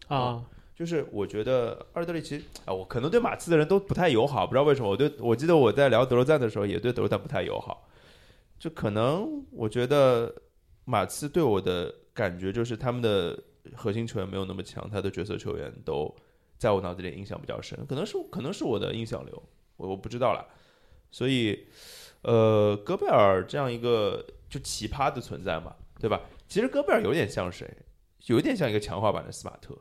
[0.08, 0.44] 啊，
[0.80, 4.88] 就是我觉得二德里奇啊，我可能对马刺的人都不太友好，不知道为什么。
[4.88, 7.86] 我对我记得我在聊德罗赞的时候，也对德罗赞不太友好。
[8.58, 10.34] 就可能我觉得
[10.86, 13.38] 马刺对我的感觉就是他们的
[13.76, 16.16] 核心球员没有那么强，他的角色球员都
[16.58, 19.44] 在我脑子里印象比较深，可能是可能是我的印象流，
[19.76, 20.48] 我我不知道了。
[21.12, 21.68] 所以，
[22.22, 26.22] 呃，戈贝尔这样一个就奇葩的存在嘛，对吧？
[26.48, 27.70] 其实戈贝尔有点像谁？
[28.28, 29.78] 有点像一个强化版的斯马特。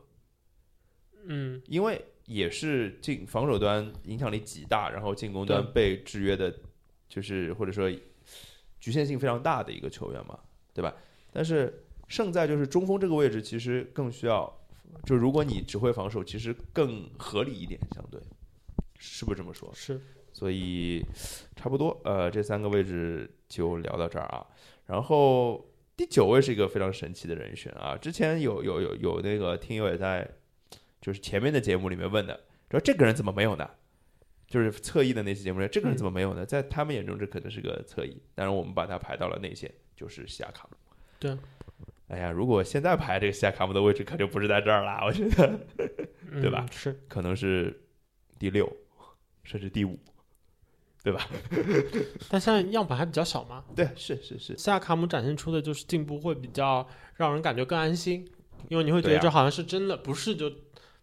[1.25, 6.53] 嗯因为也是进防守端影响力极大，然后进攻端被制约的，
[7.07, 7.91] 就是或者说
[8.79, 10.39] 局限性非常大的一个球员嘛，
[10.73, 10.95] 对吧？
[11.31, 14.51] 但是胜在就是中锋这个位置其实更需要，
[15.05, 18.19] 就如果你只会防守，其实更合理一点，相对
[18.97, 19.69] 是不是这么说？
[19.73, 19.99] 是
[20.31, 21.03] 所以
[21.55, 24.45] 差不多，呃，这三个位置就聊到这儿啊。
[24.85, 30.27] 然后第九位是一个非常神奇的人选啊，之前有有有有那个听友也在，
[31.01, 32.39] 就是前面的节目里面问的，
[32.71, 33.69] 说这个人怎么没有呢？
[34.47, 36.45] 就是侧翼的那期节目里，这个人怎么没有呢？
[36.45, 40.77] 在他们眼中，这可能是个侧翼，当然我们把他排到了内线，就是西亚卡姆。
[41.19, 41.37] 对。
[42.07, 45.59] 哎呀，如果现在排这个西亚卡姆的位置，可就不是在这儿啦，我觉得
[46.41, 47.79] 对吧嗯是，可能是
[48.39, 48.67] 第六，
[49.43, 49.99] 甚至第五，
[51.03, 51.27] 对吧？
[52.27, 58.27] 但现在样本还比较小嘛， 对，是是是，西亚卡姆展现出的就是进步会比较让人感觉更安心，
[58.69, 60.51] 因为你会觉得这好像是真的，不是就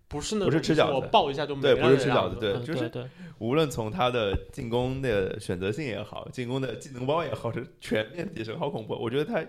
[0.08, 8.94] 不是那种不是吃饺子我抱一下就没对不是吃饺子对就是对对无论从他的进攻的选择性也好，进攻的技能包也好，是全面提升，好恐怖！
[8.94, 9.44] 我觉得他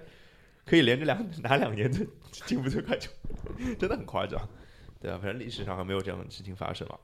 [0.66, 2.06] 可以连着两拿两年的
[2.46, 3.10] 进步最快球，
[3.80, 4.38] 真的很夸张，
[5.00, 6.98] 对啊，反正历史上还没有这样的事情发生嘛。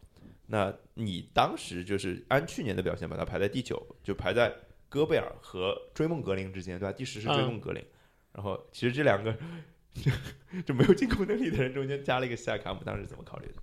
[0.47, 4.53] 那你当时就是按去年的表现把他排在第九，就排在
[4.89, 6.91] 戈贝尔和追梦格林之间，对吧？
[6.91, 7.81] 第十是追梦格林，
[8.33, 9.33] 然后其实这两个
[9.93, 10.11] 就
[10.65, 13.53] 就没有进攻能力的人中间加了一个西亚卡姆，当时怎么考虑的？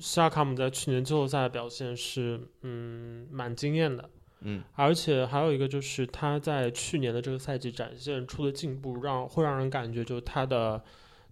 [0.00, 4.10] 西亚卡姆在去年季后赛的表现是嗯蛮惊艳的，
[4.40, 10.82] 嗯，而且还有一个就是他在去年的这个赛季展现出的进步让，会让人感觉就是他的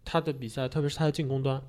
[0.05, 1.61] 他的比赛，特别是他的进攻端，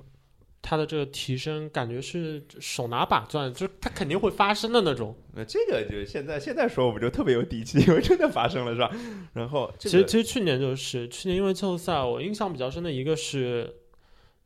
[0.63, 5.15] 他的这个提升感觉是手拿把攥，就是他肯定会发生的那种。
[5.35, 8.91] 那这个就是现在现在说我们就特别有底气， 因为真的发生了，是吧？
[9.33, 13.75] 然后这其实其实去年就是去年因为季后赛，我印象比较深的一个是。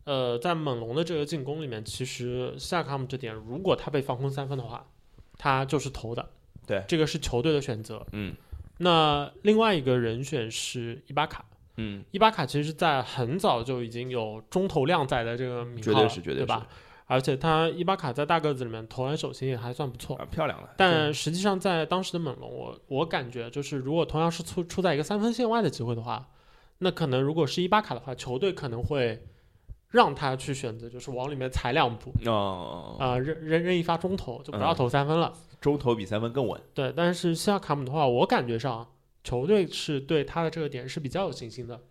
[0.07, 4.89] 呃，在猛龙的这个进攻里面，其实西亚卡姆这点，如果他被防空三分的话，
[5.38, 6.26] 他就是投的。
[6.65, 8.07] 对这个是球队的选择。
[8.13, 8.34] 嗯
[8.78, 11.43] 那另外一个人选是伊巴卡，
[11.78, 16.67] 嗯，伊巴卡其实在很早就已经有中投量在的这个名绝号了，对是绝对对吧？
[17.05, 20.69] 而且他伊巴卡在大个子里面投篮手型也还算不错，啊，漂亮了。
[20.75, 26.28] 但实际上在当时的猛龙，我我感觉就是如果同样是出出在一个三分线外的机会的话，
[26.80, 29.25] 那可能如果是伊巴卡的话，球队可能会
[29.89, 32.11] 让他去选择，就是往里面踩两步
[32.99, 35.32] 啊、扔扔扔一发中投，就不要嗯投三分了。
[35.61, 36.59] 中投比三分更稳。
[36.73, 38.86] 对，但是西亚卡姆的话，我感觉上
[39.28, 41.82] 球队是对他的这个点是比较有信心的。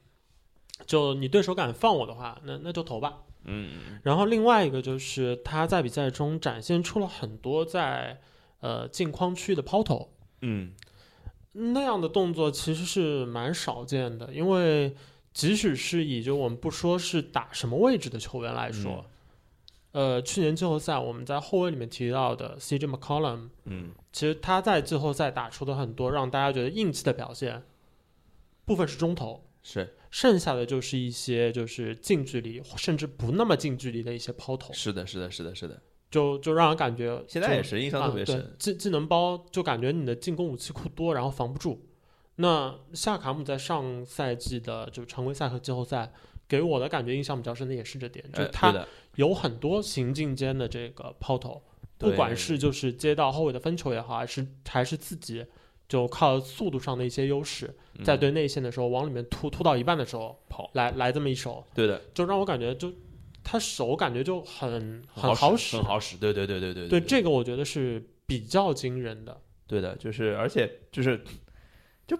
[0.87, 3.24] 就你对手敢放我的话，那那就投吧。
[3.45, 8.20] 嗯然后另外一个就是他在比赛中展现出了很多在
[8.61, 10.11] 呃近框区的抛投，
[10.41, 10.72] 嗯
[11.53, 14.97] 那样的动作其实是蛮少见的，因为
[15.32, 19.05] 即使是以就我们不说是打什么位置的球员来说，
[19.97, 27.63] 呃，去年季后赛我们在后卫里面提到的 CJ McCollum，嗯其实他在季后赛打出的很多让大家觉得硬气的表现，
[28.67, 35.81] 部分是中投，是剩下的就是一些就是近距离甚至不那么近距离的一些抛投，是的，是的，是的，是的。
[36.11, 38.55] 就就让人感觉现在也是印象特别深。
[38.59, 41.89] 技技能包就感觉你的进攻武器库多，然后防不住。
[42.35, 46.13] 那夏卡姆在上赛季的就常规赛和季后赛，
[46.49, 48.87] 给我的感觉印象比较深的也是这点，就是他
[49.17, 51.63] 有很多行进间的这个抛投，
[51.99, 55.45] 不管是就是接到后卫的分球也好，还是还是自己
[55.89, 57.75] 就靠速度上的一些优势，
[58.05, 62.93] 在嗯对内线的时候往里面突突到一半的时候跑，来来这么一手，对的，就让我感觉就
[63.43, 66.17] 他手感觉就很很好使，很好使。
[66.17, 66.89] 对对对对对。
[66.89, 69.41] 对，这个我觉得是比较惊人的。
[69.69, 71.23] 对的，就是而且就是
[72.07, 72.19] 就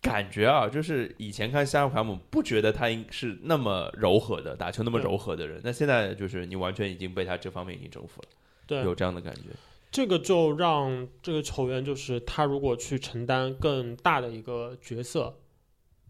[0.00, 8.28] 感觉啊，就是以前看夏卡姆不觉得他应是那么柔和的打球那么柔和的人，那现在就是你完全已经被他这方面已经征服了，
[8.66, 9.42] 对，有这样的感觉。
[9.90, 15.34] 这个就让这个球员就是他如果去承担更大的一个角色，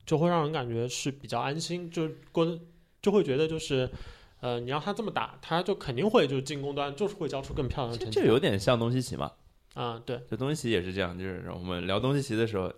[0.05, 2.59] 就会让人感觉是比较安心，就过得
[3.01, 3.89] 就会觉得就是。
[4.41, 8.20] 呃，你让他这么打，他就肯定会就进攻端就是会交出更漂亮的成绩。
[8.20, 9.32] 这有点像东契奇嘛，
[9.74, 12.72] 啊、对，就东契奇也是这样，就是我们聊东契奇的时候，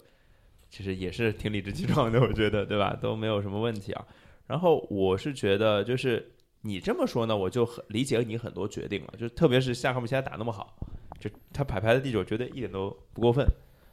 [0.71, 2.97] 其实也是挺理直气壮的，我觉得，对吧？
[3.03, 4.07] 都没有什么问题啊。
[4.47, 10.77] 然后我是觉得，就是你这么说呢，我就很理解你很多决定了，就特别是夏卡姆现在打那么好，
[11.19, 13.47] 就他排排的第九，觉得一点都不过分。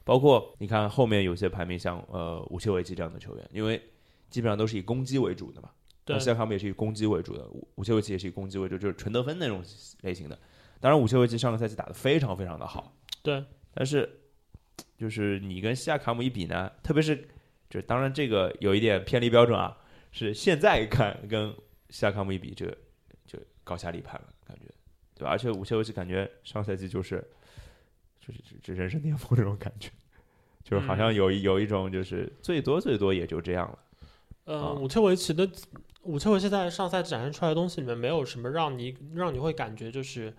[0.04, 3.82] 包括你看后面有些排名像呃武切维奇这样的球员，因为
[4.30, 5.70] 基本上都是以攻击为主的嘛。
[6.06, 9.62] 对那，夏卡姆也是以攻击为主的，武武切维奇也是以攻击为主，就是纯得分那种
[10.04, 10.40] 类型的。
[10.80, 14.10] 当然，武切维奇上个赛季打得非常非常的好，对，但是
[14.98, 17.28] 就是你跟西亚卡姆一比呢，特别是
[17.70, 19.78] 就当然这个有一点偏离标准啊，
[20.12, 21.54] 是现在看跟
[21.90, 22.78] 西亚卡姆一比，这个
[23.26, 24.66] 就高下立判了，感觉
[25.14, 25.30] 对吧？
[25.30, 27.24] 而且武切维奇感觉上赛季就是
[28.20, 29.90] 就是这人生巅峰这种感觉，
[30.64, 33.80] 就是好像有一有一种就是最多最多也就这样了。
[34.46, 35.50] 呃，啊武切维奇的
[36.04, 40.34] 武切维奇在上赛季展现出来的东西里面，没有什么让你让你会感觉就是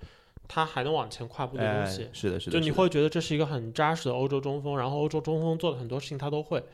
[0.49, 6.64] 他还能往前跨步的哎东西。，是的，是的，就你会觉得这是一个很扎实的欧洲中锋，然后欧洲中锋做的很多事情他都会。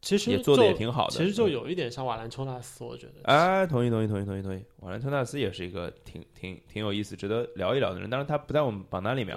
[0.00, 3.14] 其实也做的也挺好的，其实就嗯有一点像瓦兰丘纳斯，我觉得。
[3.24, 4.64] 哎，同意同意同意同意同意。
[4.76, 9.36] 瓦兰丘纳斯也是一个挺挺挺有意思、值得聊一聊的人，但是他不在我们榜单里面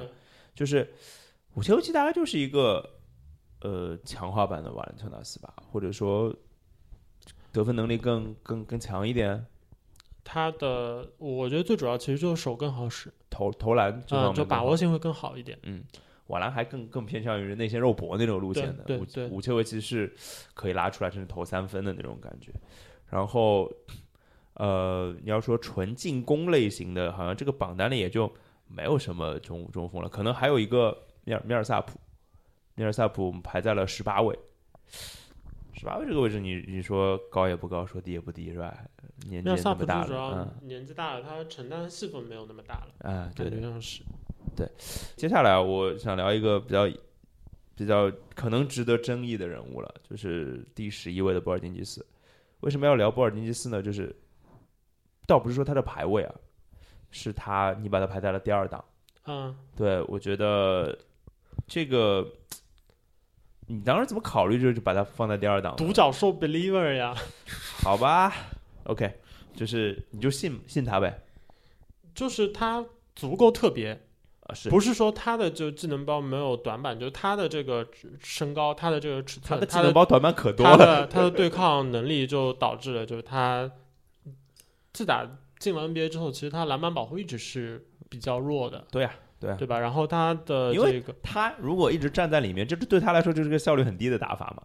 [0.54, 0.88] 就是
[1.56, 2.88] 武切维奇大概就是一个
[3.62, 6.32] 呃强化版的瓦兰丘纳斯吧，或者说
[7.52, 9.44] 得分能力更更更强一点，
[10.24, 15.58] 他的我觉得最主要其实就是手更好使，投投篮这方嗯，面就把握性会更好一点。
[15.64, 15.84] 嗯，
[16.28, 20.14] 瓦兰还更更偏向于内线肉搏那种路线的，武对对武切维奇是
[20.54, 22.52] 可以拉出来甚至投三分的那种感觉。
[23.10, 23.70] 然后，
[24.54, 28.32] 呃，你要说纯进攻类型的，好像这个榜单里也就
[28.68, 32.00] 没有什么中中锋了，可能还有一个米尔米尔萨普，
[32.76, 34.38] 米尔萨普排在了十八位。
[35.82, 38.72] 十八位这个位置你，你说高也不高，说低也不低，是吧？
[39.26, 44.04] 年纪那么大了，年纪大了，他承担的戏份没有那么大了，嗯，对，对是。
[45.16, 46.88] 接下来我想聊一个比较
[47.74, 52.06] 比较可能值得争议的人物了，就是第十一位的波尔津吉斯。
[52.60, 53.82] 为什么要聊波尔津吉斯呢？
[53.82, 54.16] 就是
[55.26, 56.36] 倒不是说他的排位啊，
[57.10, 58.86] 是他你把他排在了第二档。
[59.26, 60.96] 嗯，对我觉得
[61.66, 62.24] 这个
[63.72, 65.74] 你当时怎么考虑就是把它放在第二档？
[65.78, 67.16] 独角兽 believer 呀，
[67.82, 68.34] 好吧
[68.84, 69.10] ，OK，
[69.56, 71.24] 就是你就信信他呗。
[72.14, 73.98] 就是他足够特别，
[74.42, 77.88] 啊，是不是说他的就技能包没有短板，就是他的这个
[78.20, 80.78] 身高，他的这个尺寸，他的技能包短板可多他了。
[80.78, 83.72] 的他的对抗能力就导致了，就是他
[84.92, 85.26] 自打
[85.60, 89.80] 进了 NBA 之后，其实他篮板保护一直是比较弱的，对呀、对、对吧？
[89.80, 94.64] 然后他的因为这个他如果一直站在里面，这对他来说就是个效率很低的打法嘛，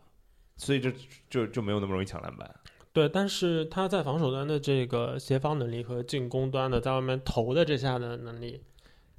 [0.57, 0.93] 所以就
[1.29, 2.55] 就就没有那么容易抢篮板。
[2.93, 8.63] 对，但是他在防守端的这个协防能力和进攻端的在外面投的这下的能力，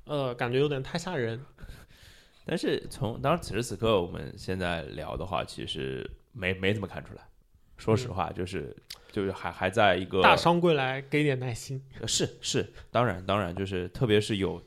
[0.06, 1.44] 呃，感觉有点太吓人。
[2.46, 7.22] 但是从当然此时此刻我们现在聊的话，其实没没怎么看出来。
[7.78, 8.76] 说实话，就是
[9.12, 11.80] 就是还还在一个大伤归来，给点耐心。
[12.00, 14.60] 呃是是，当然当然，就是特别是有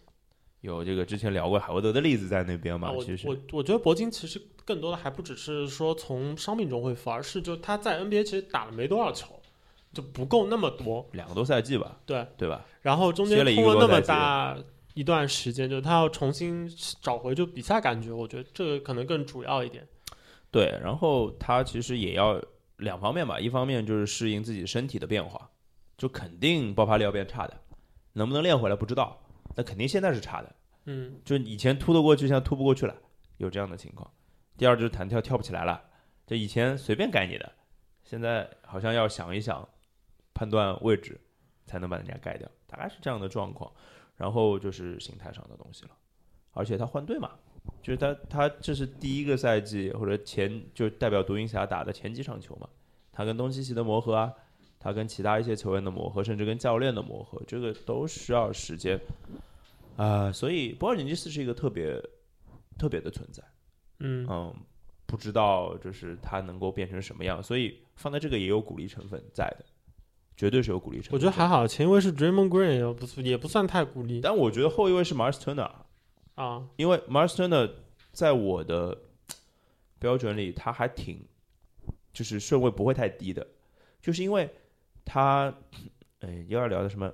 [0.61, 9.41] 有这个之前聊过海沃德的例子在那边嘛，啊，其实我我觉得铂金其实更多的还不只是说从伤病中恢复，而是就他在 NBA 其实打了没多少球，
[9.93, 11.09] 就不够那么多。
[11.13, 12.65] 两个多赛季吧，对，对吧？
[12.83, 14.57] 然后中间歇了一空了那么大
[14.95, 16.69] 一段时间，就是他要重新
[17.01, 19.87] 找回就比赛感觉，我觉得这个可能更主要一点。
[20.51, 22.41] 对，然后他其实也要
[22.79, 25.49] 两方面吧，一方面就是适应自己身体的变化，
[25.97, 27.57] 就肯定爆发力要变差的，
[28.15, 29.23] 能不能练回来不知道，
[29.55, 30.55] 那肯定现在是差的，
[30.87, 32.97] 嗯，就以前突得过去，现在突不过去了，
[33.39, 34.11] 有这样的情况。
[34.57, 35.83] 第二就是弹跳跳不起来了，
[36.27, 37.53] 就以前随便盖你的，
[38.03, 39.69] 现在好像要想一想，
[40.35, 41.21] 判断位置
[41.67, 43.71] 才能把人家盖掉，大概是这样的状况。
[44.17, 45.93] 然后就是心态上的东西了，
[46.53, 47.31] 而且他换队嘛，
[47.81, 52.69] 就是他他这是第一个赛季或者前就代表独行侠打的前几场球嘛，
[53.11, 54.31] 他跟东契奇的磨合啊，
[54.81, 58.99] 他跟其他一些球员的磨合，甚至跟教练的磨合，这个都需要时间。
[59.97, 62.03] 啊、所以波尔津吉斯是一个特别
[62.79, 63.43] 特别的存在，
[63.99, 64.55] 嗯，嗯，
[65.05, 69.67] 不知道就是他能够变成什么样，所以放在这个也有鼓励成分在的，
[70.39, 71.13] 绝对是有鼓励成分。
[71.13, 74.23] 我觉得还，好，前一位是 Draymond Green，也不也不算太鼓励。
[74.23, 75.71] 但我觉得后一位是 Mars Turner，
[76.35, 76.67] 啊。
[76.77, 77.71] 因为 Mars Turner
[78.13, 78.97] 在我的
[79.99, 81.23] 标准里，他还挺
[82.15, 83.47] 就是顺位不会太低的，
[84.01, 84.49] 就是因为
[85.11, 85.53] 他，
[86.21, 87.13] 哎，又要聊的什么，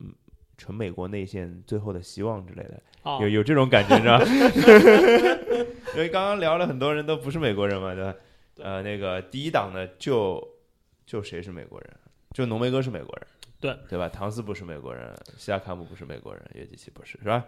[0.00, 0.12] 嗯，
[0.58, 4.18] 纯美国内线最后的希望之类的，哦有有这种感觉，是吧？
[5.94, 8.14] 因为刚刚聊了很多人都不是美国人嘛，对吧？
[8.56, 10.42] 呃，那个第一档呢，就
[11.06, 11.90] 就谁是美国人？
[12.32, 13.26] 就浓眉哥是美国人，
[13.60, 14.08] 对对吧？
[14.08, 17.44] 唐斯不是美国人，西亚卡姆不是美国人，约基奇不是，是吧？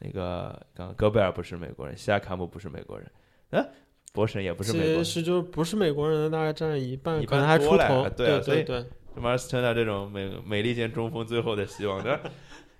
[0.00, 3.10] 那个刚刚戈贝尔不是美国人，西亚卡姆不是美国人，
[3.50, 3.64] 啊，
[4.12, 8.16] 博神也不是美国其人，实就是不是美国人的大概占一半，一可能还出半多嘞头。
[8.16, 8.78] 对对对，
[9.14, 12.02] 什么 s t e r 这种美美利坚中锋最后的希望？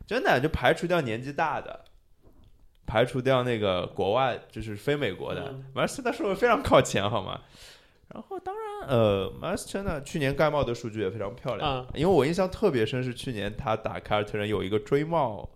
[0.06, 1.84] 真的就排除掉年纪大的，
[2.86, 7.40] 排除掉那个国外就是非美国的嗯 m a s t e r 顺位非常靠前，好吗？
[8.08, 15.46] 然后当然，呃 t e r 呢，去年盖帽的数据也非常漂亮，嗯因为我印象特别深是去年他打凯尔特人有一个追帽，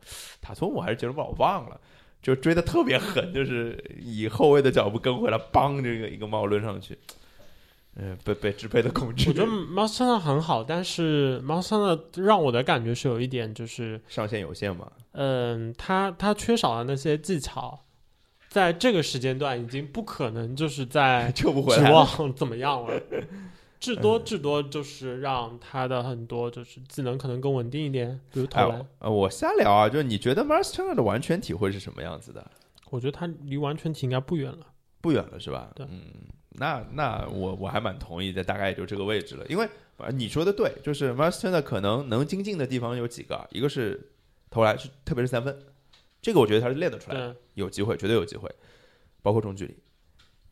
[0.43, 1.81] 塔图姆还是杰伦帽我忘了。
[2.23, 6.97] 就追的特别狠，就是以后卫的脚步跟回来，梆，这个一个帽抡上去，
[7.97, 17.81] 嗯、被被支配的恐惧，我觉得 t e r 很好，但是 t e r 让我的感觉是有一点就是，上限有限嘛，嗯，他他缺少了那些技巧，
[18.49, 21.83] 在这个时间段已经不可能就是在 救不回指。
[21.83, 23.03] 望怎么样了。
[23.83, 32.49] 至多至多就是让他的很多就是技能可能更稳定一点，比如投哎篮，，呃，我瞎聊啊，就是你觉得 Mars Turner 的完全体会是什么样子的？
[32.91, 34.69] 我觉得他离完全体应该不远了。
[35.01, 35.73] 不远了是吧？
[35.75, 36.01] 对嗯，
[36.51, 39.45] 那那我我还蛮同意的，大概也就这个位置了。
[39.49, 44.13] 因为呃你说的对，就是 Mars Turner 可能能精进的地方有几个，一个是
[44.49, 45.59] 投篮，是特别是三分，
[46.21, 48.49] 这个我觉得他是练得出来的，有机会，绝对有机会，
[49.23, 49.77] 包括中距离。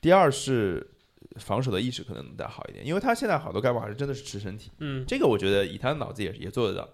[0.00, 0.90] 第二是
[1.36, 4.70] 防守的意识可能能再好一点，因为他现在好多盖帽还是真的是吃身体。
[4.78, 6.88] 嗯，这个我觉得以他的脑子也也做得到，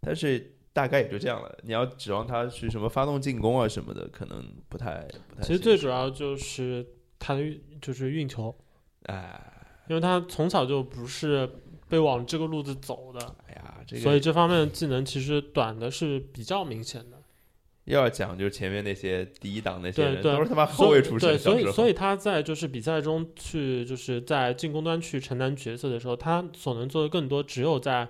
[0.00, 1.58] 但是大概也就这样了。
[1.62, 5.42] 你要指望他去什么发动进攻啊什么的，可能不太不太。
[5.42, 6.86] 其实最主，要就是
[7.18, 8.54] 他的运就是运球，
[9.04, 9.54] 哎
[9.88, 11.48] 因为他从小就不是
[11.88, 17.17] 被往这个路子走的，哎呀，这个所以这方面的技能其实短的是比较明显的。
[17.88, 20.22] 又要讲就是前面那些第一档那些人对。
[20.22, 28.08] 对都是他妈后卫出身，对，所以所以他在就是比赛中去就是在进攻端去承担角色的时候，他所能做的更多只有在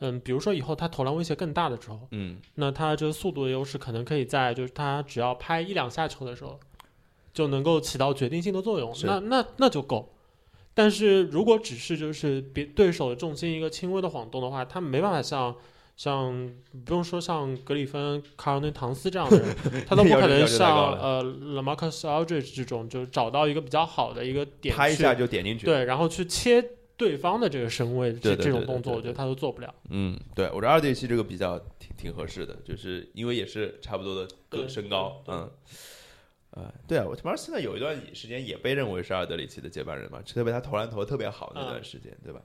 [0.00, 6.58] 嗯，比如说以后他投篮威胁更大的时候，嗯，那他这个速度的优势可能可以在就是他只要拍一两下球的时候，
[7.32, 10.14] 就能够起到决定性的作用，那那那就够。
[10.72, 15.54] 但是如果只是就是别对手的重心一个轻微的晃动的话，他没办法像
[16.00, 16.50] 像
[16.86, 25.66] 不用说像格里芬、卡尔内唐斯这样的人，他都不 可能像呃 Lamarcus Aldridge 这种，就是找到一个比较好的一个点去拍一下就点进去。
[25.66, 26.64] 对，然后去切
[26.96, 29.74] 对方的这个身位，这这种动作，我觉得他都做不了。
[29.90, 35.50] 嗯，对我觉得二对七这个比较挺挺合适的，就是因为也是差不多的个身高，嗯，
[36.52, 42.40] 呃，对啊，我他妈现在有一段时间也被认为是阿尔德里奇的接班人嘛，特别他投篮投的特别好那段时间，对吧？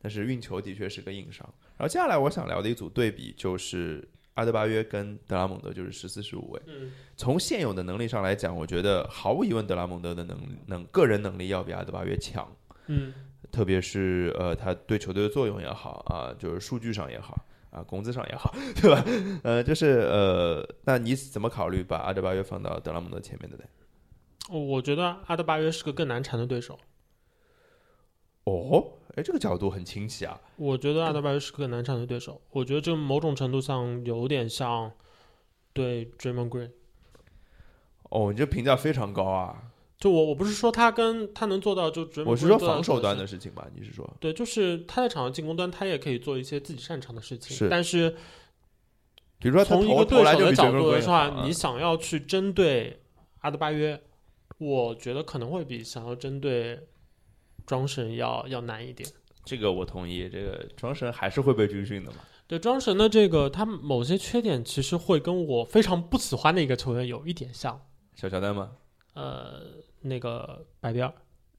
[0.00, 1.46] 但是运球的确是个硬伤。
[1.76, 6.62] 然后接下来我想聊的一组对比就是阿德巴约跟德拉蒙德，就是十四十五位。
[6.66, 12.50] 嗯，从现有的能力上来讲，我觉得毫无疑问德拉蒙德的能能个人能力要比阿德巴约强。
[12.86, 13.12] 嗯，
[13.50, 19.04] 特别是呃，他对球队的作用也好啊，就是数据上也好啊，工资上也好， 对吧？
[19.42, 23.64] 呃，就是呃，那你怎么考虑把阿德巴约放到德拉蒙德前面的呢？
[24.50, 26.78] 我觉得阿德巴约是个更难缠的对手。
[28.48, 30.40] 哦，哎，这个角度很清晰啊。
[30.56, 32.40] 我觉得阿德巴约是个难缠的对手。
[32.50, 34.90] 我觉得这某种程度上有点像
[35.72, 36.70] 对 Draymond Green。
[38.10, 39.70] 哦，你这评价非常高啊！
[39.98, 43.66] 就我我不是说他跟他能做到就我是说防守端的的事情吧？
[43.74, 44.08] 你是说？
[44.20, 47.56] 对，就是他在场上进攻端，他也可以做一些自己擅长的事情。
[47.56, 48.14] 是但是
[49.40, 53.02] 比如说从一个对手的角度的话，你想要去针对
[53.40, 54.00] 阿德巴约，
[54.58, 56.88] 我觉得可能会比想要针对
[57.68, 59.08] 庄神要要难一点。
[59.44, 62.16] 这个我同意，这个庄神还是会被军训的嘛？
[62.46, 67.80] 对庄神的这个，他某些缺点其实会跟我非常不喜欢的一个球员有一点像，
[68.14, 68.70] 小乔丹吗？
[69.12, 69.62] 呃，
[70.00, 71.12] 那个白边儿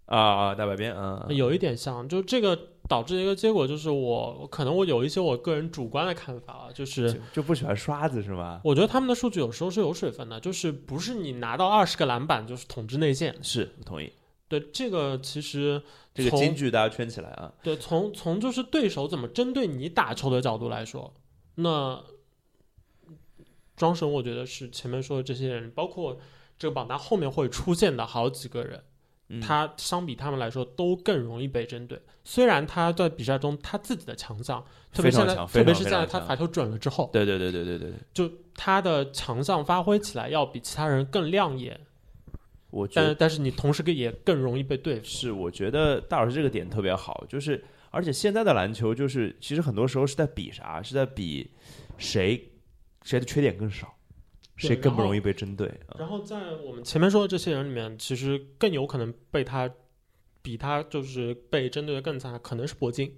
[0.05, 2.57] 啊啊，大白边啊，有一点像，就这个
[2.87, 8.61] 导致的一个结果就是我可能我有一些我个人主观的看法啊，就是就就不喜欢刷子是吗？
[8.63, 13.35] 我觉得他们的数据有时候是有水分的，就是不是你拿到二十个篮板就是统治内线。
[13.43, 14.11] 是，我同意。
[14.49, 15.81] 对这个其实
[16.13, 17.53] 这个金句大家圈起来啊。
[17.63, 21.13] 对从从就是对手怎么针对你打球的角度来说，
[21.55, 22.03] 那
[23.77, 26.19] 庄神我觉得是前面说的这些人，包括
[26.57, 28.83] 这个榜单后面会出现的好几个人，
[29.29, 32.01] 嗯他相比他们来说都更容易被针对。
[32.23, 41.79] 虽然他在比赛中他自己的强项，特别现在特别是现在他罚球准了之后，对对对对对对对，就他的强项发挥起来要比其他人更亮眼。
[42.69, 45.05] 我觉得但但是你同时更也更容易被对付。
[45.05, 50.81] 是，我觉得大老师这个点特别好，就是而且现在的篮球就是其实很多时候是在比啥？
[50.81, 51.49] 是在比
[51.97, 52.51] 谁
[53.03, 53.95] 谁的缺点更少，
[54.55, 55.97] 谁更不容易被针对啊？
[55.97, 59.69] 然后在我们前面说的这些人里面，其实更有可能被他
[60.41, 63.11] 比他就是被针对的更惨，可能是铂金。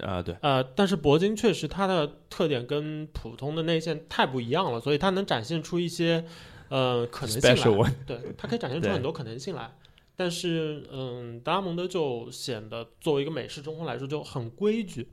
[0.00, 6.22] 啊，对，呃，但是铂金确实它的特点跟普通的内线太不一样了，所以它能展现出一些
[6.68, 7.94] 呃可能性来。
[8.06, 9.70] 对，它可以展现出很多可能性来。
[10.14, 15.10] 但是，嗯，达拉蒙德就显得作为一个美式中锋来说就很规矩，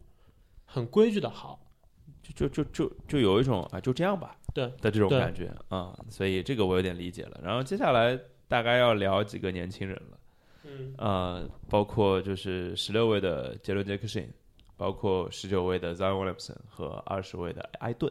[0.66, 1.60] 很规矩的好。
[2.24, 7.38] 就就就就就有一种啊，就这样吧，对的这种感觉啊、所以这个我有点理解了。
[7.44, 10.18] 然后接下来大概要聊几个年轻人了，
[10.64, 14.32] 嗯呃，包括就是十六位的杰伦杰克逊，
[14.78, 18.10] 包括十九位的 Zion Williamson 和二十位的埃顿，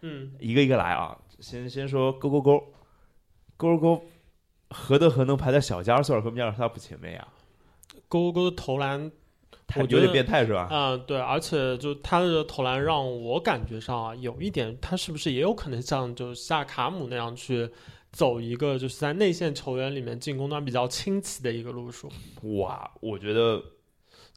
[0.00, 1.16] 嗯，一个一个来啊。
[1.38, 2.64] 先先说勾勾勾，
[3.62, 4.04] 勾勾勾，
[4.70, 7.28] 何德何能排在小加索尔和米尔萨普前面呀？
[8.08, 9.08] 勾勾的投篮
[9.68, 10.62] 太有点我觉得变态是吧？
[10.68, 17.70] 啊、对，而且就他的投篮让我感觉上啊，有一点他是不是也有可能像就夏卡姆那样去
[18.10, 22.10] 走一个就是在内线球员里面进攻端比较清奇的一个路数。
[22.58, 23.62] 哇，我觉得，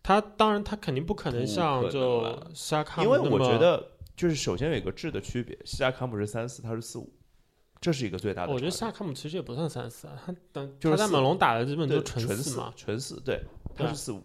[0.03, 7.11] 他当然他肯定不可能像就夏卡姆因为我觉得就是首先有一个质的区别，西亚卡姆是三四，他是四五，
[7.85, 8.51] 这是一个最大的。
[8.51, 12.73] 我觉得夏卡姆其实也不算三四啊，他等就是在猛龙打的基本对都纯纯四嘛。
[12.75, 13.43] 纯四，对，
[13.75, 14.23] 他是四五，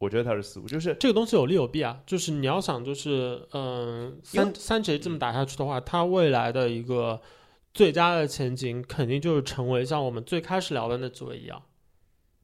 [0.00, 7.20] 我觉得他是四五，就是这个东西有利有弊啊，就是你要想就是嗯、三三杰这么打下去的话，他未来的一个
[7.72, 11.62] 最佳的前景肯定就是成为像我们最开始聊的那几位一样。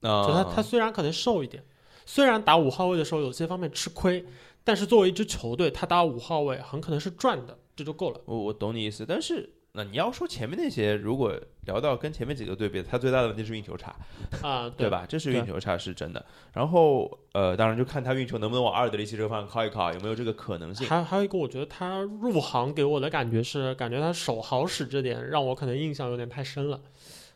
[0.03, 1.65] 啊，就他他虽然可能瘦一点，
[2.07, 4.25] 虽然打五号位的时候有些方面吃亏，
[4.63, 8.21] 但是作为一支球队，他打五号位很可能是赚的，这就够了。
[8.27, 13.93] 我我懂你意思，但是那你要说前面那些，如果聊到跟前面几个对比，他最大的问题是运球差，
[14.41, 14.89] 啊，对？
[14.89, 15.05] 吧？
[15.09, 16.25] 这是运球差是真的。
[16.53, 20.87] 然后呃，当然就看他运球能不能往阿尔德里奇这个方向靠一靠，有没有这个可能性。
[20.87, 26.81] 还还有一个，我觉得他入行给我的感觉是，感觉他手好使这点让我可能印象有点太深了。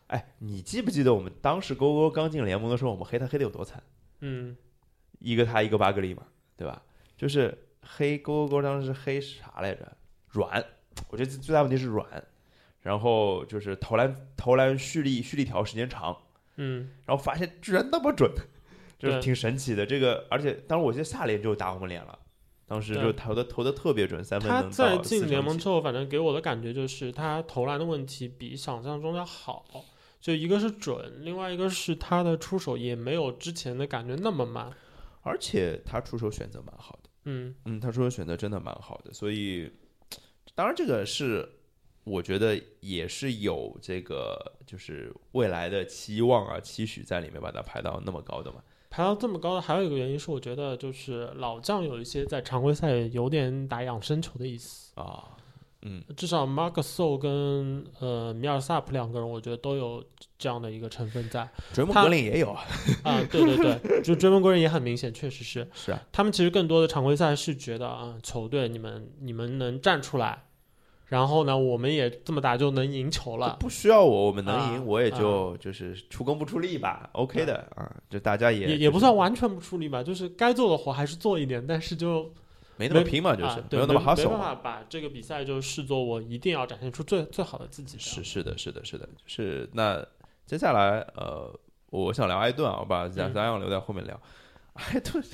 [0.06, 3.82] 哎，你记不记得我们当时勾勾刚进联盟的时候，我们黑他黑的有多惨？
[4.20, 4.56] 嗯，
[5.18, 6.22] 一个他一个巴格利嘛，
[6.56, 6.80] 对吧？
[7.16, 9.96] 就是黑勾勾勾当时黑啥来着？
[10.28, 10.64] 软，
[11.08, 12.06] 我觉得最大问题是软，
[12.82, 16.16] 然后就是投篮投篮蓄力蓄力条时间长，
[16.56, 18.30] 嗯，然后发现居然那么准，
[18.98, 19.86] 就是挺神奇的。
[19.86, 22.18] 这个而且当时我记得下联就打我们脸了，
[22.66, 29.64] 当时就投的投的特别准，三分他能在进联盟之后，反正给我的感觉就是他投篮的问题比想象中要好。
[30.20, 34.68] 就一个是准，另外一个是他的出手也没有之前的感觉那么慢。
[35.22, 37.10] 而且他出手选择蛮好的。
[37.26, 39.70] 嗯，嗯，他出手选择真的蛮好的，所以
[40.58, 41.48] 当然这个是
[42.02, 44.36] 我觉得也是有这个
[44.66, 48.56] 就是未来的期望啊期许在里面，把它排到那么高的嘛。
[48.90, 54.90] 排到这么高的，还有一个原因是，我觉得就是老将有一些在常规赛有点打养生球的意思。
[55.00, 55.36] 啊，
[55.82, 60.04] 嗯，至少 Mark So 跟呃米尔萨普两个人，我觉得都有
[60.36, 62.66] 这样的一个成分在他追梦格林也有啊，
[63.04, 63.22] 啊。
[63.30, 70.46] 对对对，就追梦国人也很明显，确实是是啊，他们其实更多的常规赛是觉得啊，球队你们你们能站出来，
[71.08, 73.56] 然后呢，我们也这么打就能赢球了。
[73.58, 82.30] 不需要我，我们能啊赢，我也就就是出工不出力吧，OK 的啊，就大家也也也不算完全不出力吧，就是该做的活还是做一点，但是就
[82.76, 84.38] 没那么拼嘛，就是啊、没有那么没 hustle 办。
[84.38, 87.96] 法把这个比赛就视作我一定要展现出最最好的自己。
[87.98, 90.04] 是，是的，是的，是的，是那
[90.44, 91.50] 接下来呃，
[91.90, 94.20] 我想聊埃顿啊，我把咱嗯咱要留在后面聊。
[94.78, 95.24] 埃顿，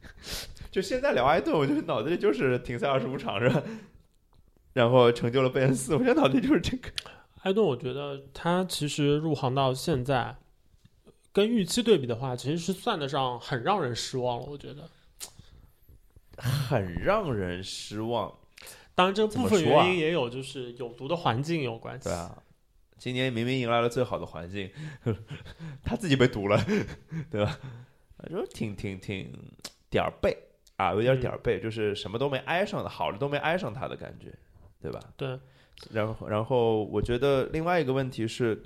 [0.72, 3.62] 就现在聊埃顿，我就脑子里就是停赛二十五场是吧？
[4.72, 6.90] 然后成就了贝恩斯，我现在脑子里就是这个。
[7.42, 10.36] 艾顿，我觉得他其实入行到现在，
[11.32, 14.46] 跟预期对比的话，其实是算得上很让人失望了。
[14.46, 14.88] 我觉得，
[16.36, 18.36] 很让人失望，
[18.94, 22.08] 当然这部分原因也有就是有毒的环境有关系。
[22.08, 22.42] 对啊，
[22.98, 24.70] 今年明明迎来了最好的环境，
[25.82, 26.62] 他自己被毒了，
[27.30, 27.58] 对吧？
[28.28, 29.32] 就挺挺挺
[29.88, 30.36] 点儿背
[30.76, 34.30] 啊，有点嗯点儿背，就是什么都没挨上的，好的都没挨上他的感觉，
[34.80, 35.00] 对吧？
[35.16, 35.38] 对，
[35.92, 38.62] 然后然后我觉得另外一个问题是，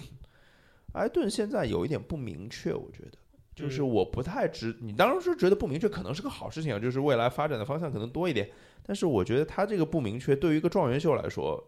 [0.92, 3.18] 埃顿现在有一点不明确，我觉得。
[3.54, 8.50] 就是嗯我不太知，你当时觉得不明确，可能是个好事情啊，就是未来发展的方向可能多一点。
[8.84, 11.64] 但是我觉得他这个不明确，对于一个状元秀来说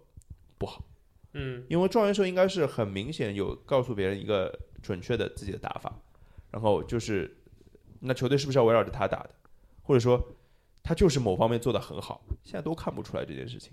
[0.59, 0.85] 不好。
[1.35, 5.97] 嗯因为状元秀应该是很明显有告诉别人一个准确的自己的打法，
[6.51, 7.37] 然后就是
[8.01, 9.31] 那球队是不是要围绕着他打的，
[9.85, 10.21] 或者说
[10.83, 13.73] 他就是某方面做得很好，现在都看不出来这件事情。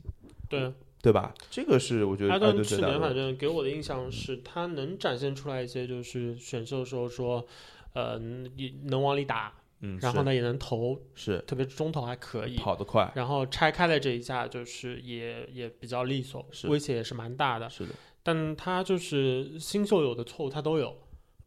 [0.60, 1.34] 对，对吧？
[1.50, 7.46] 这个是我觉得艾艾顿去年反正给我的印象是他能展现出来一些，就是选秀的时候说，
[7.94, 12.56] 呃，你能往里打，嗯，然后呢也能投，是特别是中投还可以。
[12.56, 17.70] 跑得快，然后拆开了这一下就是也也比较利索，是威胁也是蛮大的。
[17.70, 17.94] 是的，
[18.24, 20.96] 但他就是新秀有的错误他都有，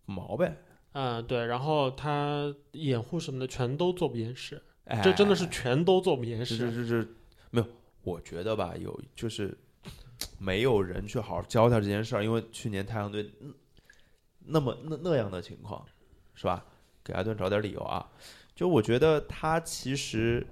[0.05, 0.57] 毛呗，
[0.93, 1.47] 嗯，对。
[1.47, 6.57] 然后他掩护什么的全都做不严实，哎这真的是全都做不严实。
[6.57, 7.17] 是是是，
[7.51, 7.67] 没有，
[8.07, 9.59] 我觉得吧，有就是
[10.39, 13.53] 没有人去好好教他这件事儿，因为去年太阳队嗯
[14.47, 15.85] 那么那那样的情况，
[16.37, 16.65] 是吧？
[17.03, 18.09] 给艾顿找点理由啊！
[18.55, 20.47] 就我觉得他其实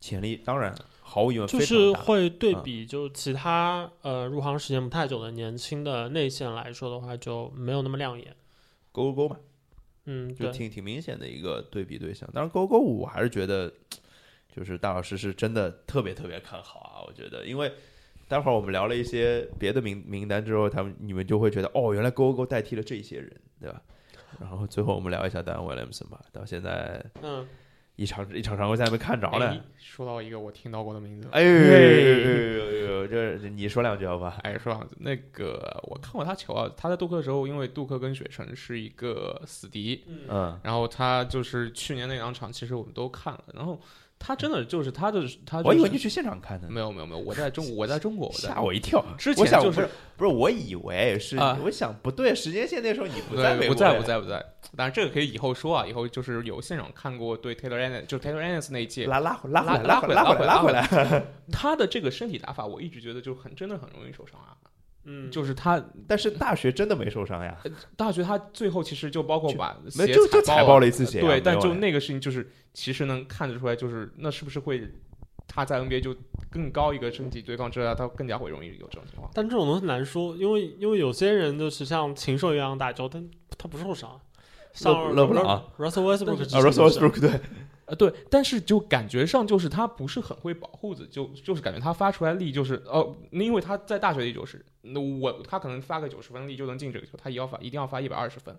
[0.00, 8.34] 潜力当然毫无疑问就是，会对嗯比，就其他呃入行时间不太久的年轻的内线来说的话，就没有那么亮眼。
[8.90, 9.36] 勾勾勾嘛，
[10.06, 12.28] 嗯，就挺挺明显的一个对比对象。
[12.34, 13.72] 当然，勾勾五我还是觉得，
[14.54, 17.72] 就是大老师是真的特别特别看好啊，我觉得，因为
[18.28, 23.82] 待会儿我们聊了一些别的名名单之后，他们你们就会觉得，哦，原来 Go Go 代替了这些人，对吧？
[24.40, 27.46] 然后最后我们聊一下丹威廉姆森吧，到现在嗯，
[27.96, 29.60] 一场一场常规赛还没看着呢哎。
[29.78, 34.38] 说到一个我听到过的名字，哎呦呦呦呦呦，这你说两句好吧？
[34.42, 43.78] 哎，说两句，那个我看过他球啊，他在杜克的时候，因为杜克跟雪城是一个死敌，嗯，然后他就是去年那两场，其实我们都看了，然后
[44.24, 49.04] 他真的就是他的他、就是，我以为你去现场看的，没有没有没有，我在中 我在中国，我在吓我一跳。
[49.18, 51.58] 之前就是不是，我以为是，啊。
[51.64, 54.38] 我想不对，时间线那时候你不在美国，不在不，在不在，
[54.76, 60.86] 当然这个可以以后说啊，以后就是有现场看过对 Taylor Ennis 就 Taylor Ennis 那一届，拉拉拉回，拉回来，拉回来，拉回拉回来。
[61.10, 61.24] 来。
[61.50, 64.54] 他的这个身体打法，我一直觉得就很真的很容易受伤啊。
[65.04, 67.56] 嗯，就是他但是大学真的没受伤呀，
[67.96, 74.88] 大学他最后其实就包括把鞋没就就踩爆爆了一次鞋啊，对，但就那个事情就是其实能看得出来，就是那是不是会
[75.48, 76.14] 他在 NBA 就
[76.50, 79.30] 更高一个身体对抗之下，他更加会容易有这种情况。
[79.34, 83.28] 但这种东西难说，因为因为有些人就是像禽兽一样打球，但
[83.58, 84.20] 他不受伤。
[84.72, 87.40] 像勒布朗 Russell Westbrook 啊，Russell Westbrook 对，
[87.86, 98.56] 呃，对，但是就感觉上就是他不是很会保护自己，就就是感觉他发出来力就是哦，因为他在大学里就是，那我他可能发个九十分力就能进这个球，他也要发一定要发一百二十分，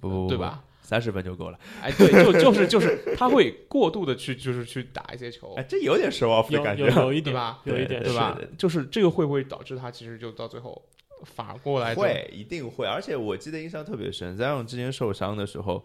[0.00, 0.38] 不不不，对？
[0.38, 0.64] 吧？
[0.82, 1.58] 三十分就够了。
[1.80, 6.86] 哎，对，就就是就是 他会过度的去就是去打一些球哎，，这有点 show off 的感觉。
[6.88, 8.36] 有有一点吧有一点对对吧？
[8.58, 10.82] 就是这个会不会导致他其实就到最后
[11.22, 12.86] 反而过来就会，一定会。
[12.86, 15.84] 而且我记得印象特别深，在我之前受伤的时候，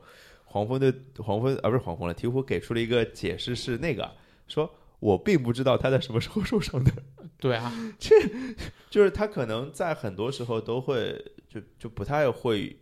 [0.56, 4.10] 黄蜂的黄蜂啊不是黄蜂了，鹈鹕给出了一个解释是那个
[4.47, 4.74] 说。
[4.99, 6.91] 我并不知道他在什么时候受伤的，
[7.38, 8.16] 对啊，这
[8.89, 12.80] 就是他可能在很多时候都会就就不太会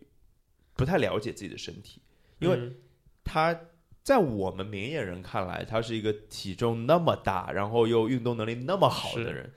[0.75, 1.99] 不太了解自己的身体，
[2.39, 2.75] 因为嗯
[3.23, 3.59] 他
[4.03, 9.51] 在我们明眼人看来，他是一个体重那么大，然后又运动能力那么好的人，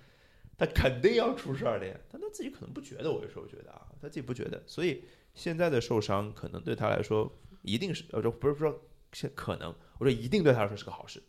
[0.57, 1.95] 他肯定要出事儿的呀。
[2.11, 4.61] 但他自己可能不觉得，我有时候觉得啊，他自己不觉得。
[4.67, 5.05] 所以
[5.35, 7.31] 现在的受伤，可能对他来说
[7.67, 8.75] 一定是，呃，就不是说
[9.13, 11.23] 现可能，我说一定对他来说是个好事。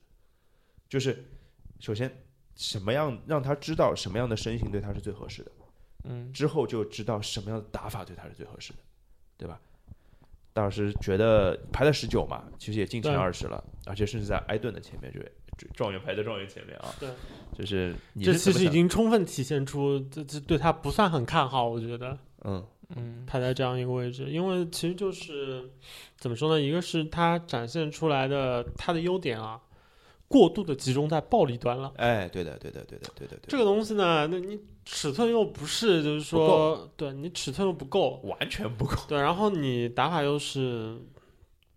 [0.87, 1.25] 就是
[1.79, 2.23] 首先
[2.55, 5.51] 什么样让他知道什么样的身形对他是最合适的。
[6.05, 8.79] 嗯，之后就知道什么样的打法对他是最合适的，
[9.35, 9.59] 对吧？
[10.53, 15.31] 大老师觉得排在十九嘛，其实也进前二十了，而且甚至在埃顿的前面，这位
[15.75, 16.93] 状元排在状元前面啊。
[16.99, 17.09] 对，
[17.53, 22.65] 就是你这其实已经充分体现出这这对他不算很看好，我觉得嗯
[22.95, 25.69] 嗯，排在这样一个位置，因为其实就是
[26.17, 26.61] 怎么说呢？
[26.61, 29.59] 一个是他展现出来的他的优点啊，
[30.27, 31.91] 过度的集中在暴力端了。
[31.97, 38.95] 哎，对的，对的，对的，对的，对的，这个东西呢，那你尺寸又不是，就是说，对你尺寸又不够，完全不够。
[39.07, 40.97] 对，然后你打法又是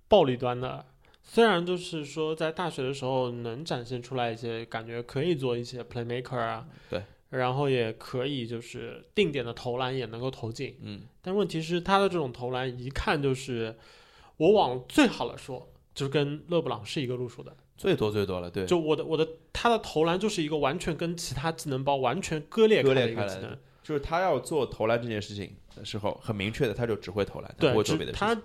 [0.07, 0.87] 暴力端的，
[1.23, 13.77] 虽然就是说在大学的时候能展现出来一些感觉可以做一些 playmaker 啊，对，然后也可以就是定点的投篮也能够投进，嗯，但问题是他的这种投篮一看就是，
[14.37, 28.43] 我往最好了说，就是跟勒布朗是一个路数的，最多最多了，对，就我的我的他的投篮就是一个完全跟其他技能包完全割裂割开的的一个技能，就是他要做投篮这件事情的时候，很明确的，他就只会投篮，他对不会，做别的事情。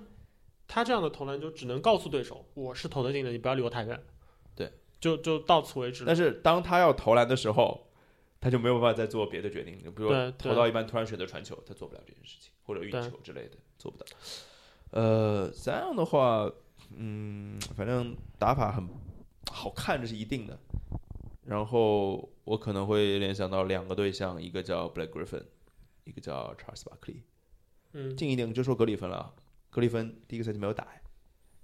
[0.67, 4.03] 他这样的投篮就只能告诉对手我是投得进的，你不要离我太远。
[4.55, 6.03] 对，就就到此为止。
[6.05, 7.87] 但是当他要投篮的时候，
[8.45, 14.05] 他就没有办法再做别的决定，比如对对投到一半突然选择传球，他做不了这件事情，或者运球之类的做不到。
[14.91, 16.47] 呃，这样的话，
[16.95, 18.87] 嗯，反正打法很
[19.51, 20.55] 好看，这是一定的。
[21.43, 25.43] 然后我可能会联想到两个对象，一个叫 Black Griffin，
[26.03, 27.21] 一个叫 Charles Barkley。
[27.93, 29.33] 嗯近一点就说格里芬了，
[29.71, 30.87] 格里芬第一个赛季没有打，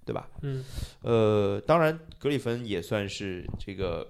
[0.04, 0.28] 对吧？
[0.42, 0.66] 嗯
[1.04, 4.08] 呃，当然，格里芬也算是这个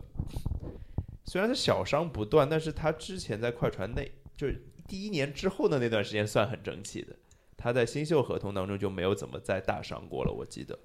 [1.31, 7.15] 虽然是小伤不断，但是他之前在快船内就是第一年之后的那段时间算很争气的。
[7.55, 10.77] 他在新秀合同当中就没有怎么再大伤过了，我记得。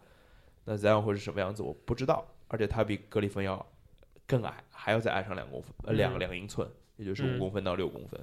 [0.64, 2.24] 那 Zion 会是什么样子，我不知道。
[2.46, 3.66] 而且他比格里芬要
[4.24, 8.20] 更矮，还要再矮上两公分，呃，两嗯两英寸，也就是五嗯公分到六公分。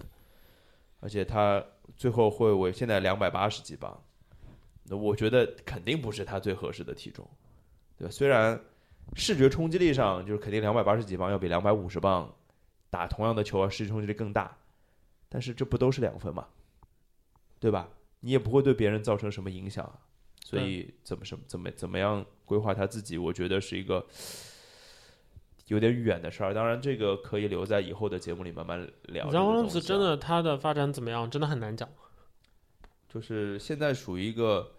[1.01, 1.61] 而且他
[1.97, 4.01] 最后会为现在两百八十几磅，
[4.85, 7.29] 那我觉得肯定不是他最合适的体重，
[7.97, 8.09] 对吧？
[8.09, 8.57] 虽然
[9.15, 12.33] 视觉冲击力上就是肯定两百八十几磅要比两百五十磅
[12.89, 14.57] 打同样的球啊，视觉冲击力更大，
[15.29, 16.47] 但是这不都是两分嘛，
[17.59, 17.89] 对吧？
[18.21, 19.99] 你也不会对别人造成什么影响啊，
[20.45, 24.05] 所以怎么什么怎么怎么样规划他自己，我觉得是一个
[25.67, 26.53] 有点远的事儿。
[26.53, 29.29] 当然，这个可以留在以后的节目里慢慢聊。
[29.29, 31.89] 然后子真的他的发展怎么样，真的很难讲。
[33.09, 34.71] 就是现在属于一个，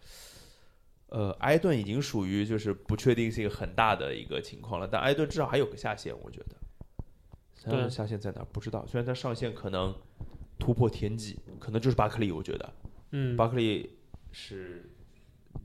[1.14, 6.56] 呃，埃顿已经属于就是不确定性很大的一个情况了，但埃顿至少还有个下限，我觉得。
[7.62, 9.94] 他的对下限在哪儿不知道，虽然他上限可能
[10.58, 12.74] 突破天际，可能就是巴克利，我觉得
[13.12, 13.96] 嗯，巴克利
[14.32, 14.90] 是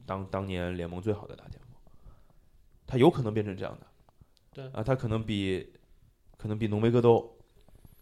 [0.05, 1.71] 当当年联盟最好的大前锋，
[2.85, 3.87] 他有可能变成这样的。
[4.53, 5.73] 对啊，他可能比
[6.37, 7.27] 可能比浓眉哥都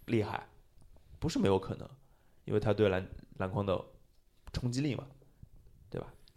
[0.07, 0.45] 厉害，
[1.17, 1.89] 不是没有可能，
[2.43, 3.81] 因为他对篮篮筐的
[4.51, 5.07] 冲击力嘛？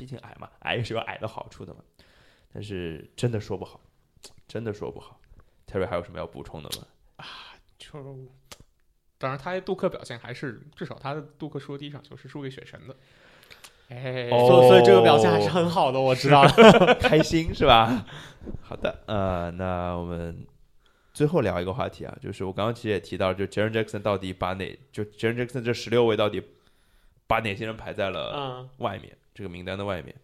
[0.01, 1.81] 毕竟矮嘛，矮也是有矮的好处的嘛。
[2.55, 3.79] 但是真的说不好，
[4.49, 5.21] 真的说不好。
[5.67, 6.87] Terry 还有什么要补充的吗？
[7.17, 7.27] 啊，
[7.77, 8.03] 就，
[9.19, 12.97] 当然他杜克表现还是至少他的杜克输的第一场球是输给雪神的。
[13.91, 16.95] 哎，哦所以所以这个表现还是很好的，我知道了。
[16.99, 18.07] 开心是吧？
[18.63, 20.47] 好的，呃，那我们
[21.13, 26.43] 最后聊一个话题啊，就是我刚刚其实也提到，就 Jaren Jackson 到底把哪，就 Jaren Jackson 这十六位到底
[27.27, 30.15] 把哪些人排在了嗯，外面，这个名单的外面？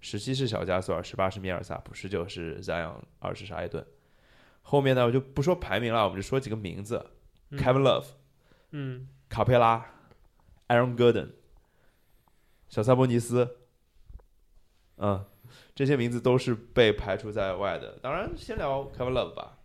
[0.00, 3.84] 十七是小加索尔，十八是米尔萨普，十九是 Zion，二十是埃顿。
[4.62, 7.04] 后面呢，我就不说排名了，我们就说几个名字、
[7.50, 8.06] 嗯 k e v i n Love、
[8.72, 9.84] 嗯卡佩拉、
[10.68, 11.30] Aaron Gordon、
[12.68, 13.56] 小萨博尼斯，
[14.98, 15.24] 嗯，
[15.74, 17.98] 这些名字都是被排除在外的。
[18.02, 19.58] 当然，先聊 Kevin Love 吧。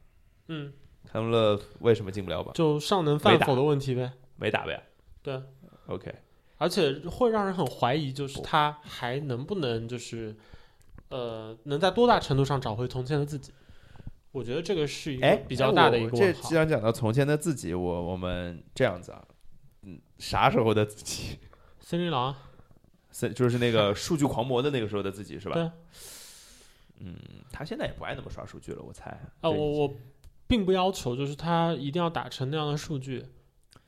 [0.48, 0.74] 嗯
[1.12, 2.52] ，Kevin Love 为什么进不了吧？
[2.54, 4.14] 就上能犯否的问题呗。
[4.38, 4.82] 没打呗。
[5.22, 5.42] 对
[5.88, 6.14] ，OK，
[6.62, 10.36] 而且会让人很怀疑，就是他还能不能就是，
[11.10, 13.52] 呃，能在多大程度上找回从前的自己？
[14.32, 16.54] 我觉得这个是一个哎，比较大的一哎这个问号既。
[16.54, 19.26] 然讲到从前的自己，我我们这样子啊，
[19.82, 21.40] 嗯，啥时候的自己？
[21.82, 22.36] 森林狼，
[23.10, 25.56] 森就是那个数据狂魔的那个时候的自己是吧？
[25.56, 25.72] 对。
[27.00, 27.18] 嗯，
[27.52, 29.10] 他现在也不爱那么刷数据了，我猜。
[29.42, 29.96] 啊，我我
[30.46, 33.26] 并不要求就是他一定要打成那样的数据，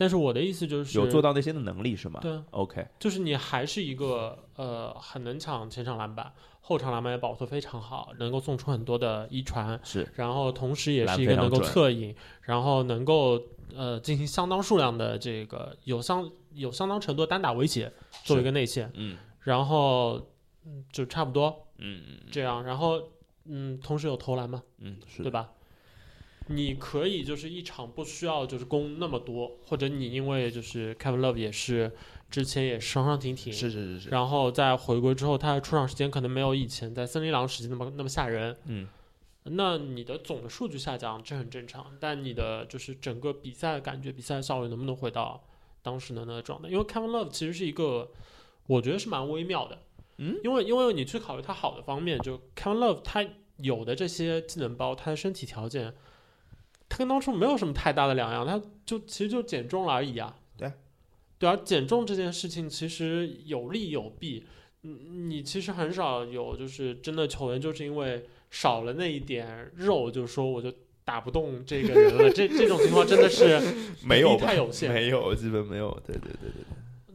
[0.03, 2.19] 但是我的意思就是有做到那些的能力是吗？
[2.21, 10.05] 对啊，，OK，就是你还是一个呃很能抢前场篮板，后场篮板也保护得非常好，能够送出很多的一传，是。
[10.15, 11.73] 然后同时也是一个能够非常准。
[11.73, 13.41] 策应，然后能够
[13.73, 17.89] 呃进行相当数量的这个有相有相当程度的单打威胁
[18.25, 19.15] 作为一个内线，嗯。
[19.39, 20.19] 然后
[20.65, 23.01] 嗯就差不多嗯嗯这样，然后
[23.45, 25.49] 嗯同时有投篮嘛，嗯，是，对吧？
[26.47, 31.91] 你可以就是一场不需要就是攻那么多，或者你因为就是 Kevin Love 也是
[32.29, 38.57] 之前也是伤伤停停，是是是是，然后在回归之后，他的出场时间可能没有以前在森林狼时期那么那么吓人。
[38.65, 38.87] 嗯，
[39.43, 41.95] 那你的总的数据下降，这很正常。
[41.99, 45.43] 但你的就是整个比赛的感觉、比赛的效率能不能回到
[45.81, 46.69] 当时的那个状态？
[46.69, 48.09] 因为 Kevin Love 其实是一个，
[48.67, 49.79] 我觉得是蛮微妙的。
[50.17, 53.25] 嗯，因为因为你去考虑他好的方面，就 Kevin Love 他
[53.57, 55.93] 有的这些技能包，他的身体条件，
[56.93, 60.35] 他跟当初没有什么太大的两样，他就其实就减重了而已啊。
[60.55, 60.71] 对，
[61.39, 64.45] 对啊，减重这件事情其实有利有弊。
[64.83, 70.71] 嗯，你其实很少有就是真的球员就是因为少了那一点肉，就说我就
[71.03, 72.29] 打不动这个人了。
[72.29, 73.59] 这这种情况真的是
[74.05, 74.93] 没有太有限。
[74.93, 76.51] 没有，基本没有，对对对对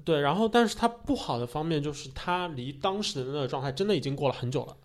[0.02, 4.76] 对，对，然后但是他不好的方面就是他离当时的那个状态真的已经过了很久了。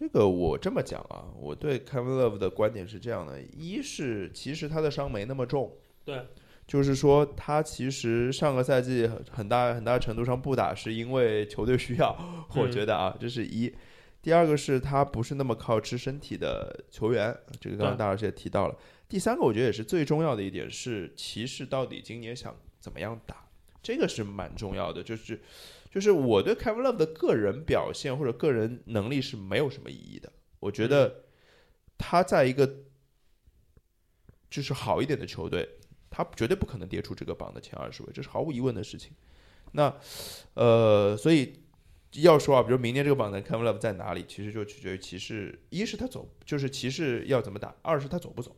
[0.00, 5.70] 这个我这么讲啊，我对 Kevin Love 的观点是这样的：一是其实他的伤没那么重，
[6.06, 6.26] 对，
[6.66, 12.16] 就是说他其实上个赛季很很大很大程度上不打是因为球队需要，
[12.56, 13.70] 我嗯觉得啊，这是一。
[14.22, 18.76] 第二个是他不是那么靠吃身体的球员，这个刚刚大老师也提到了。
[19.06, 23.36] 第三个我觉得也是最重要的一点是，骑士到底今年想怎么样打，
[23.82, 25.02] 这个是蛮重要的。
[25.02, 25.38] 就是
[25.90, 30.32] 就是我对 Kevin Love 的个人表现或者个人能力是没有什么意义的。
[30.60, 31.24] 我觉得
[31.98, 32.84] 他在一个
[34.48, 35.68] 就是好一点的球队，
[36.08, 39.12] 他绝对不可能跌出这个榜的前二十位，这是毫无疑问的事情。
[39.72, 39.94] 那
[40.54, 41.62] 呃，所以
[42.14, 48.56] 要说啊，比如明年这个榜单 Kevin Love 在哪里，其实就取决于骑士，一是他走，就是骑士要怎么打；二是他走不走。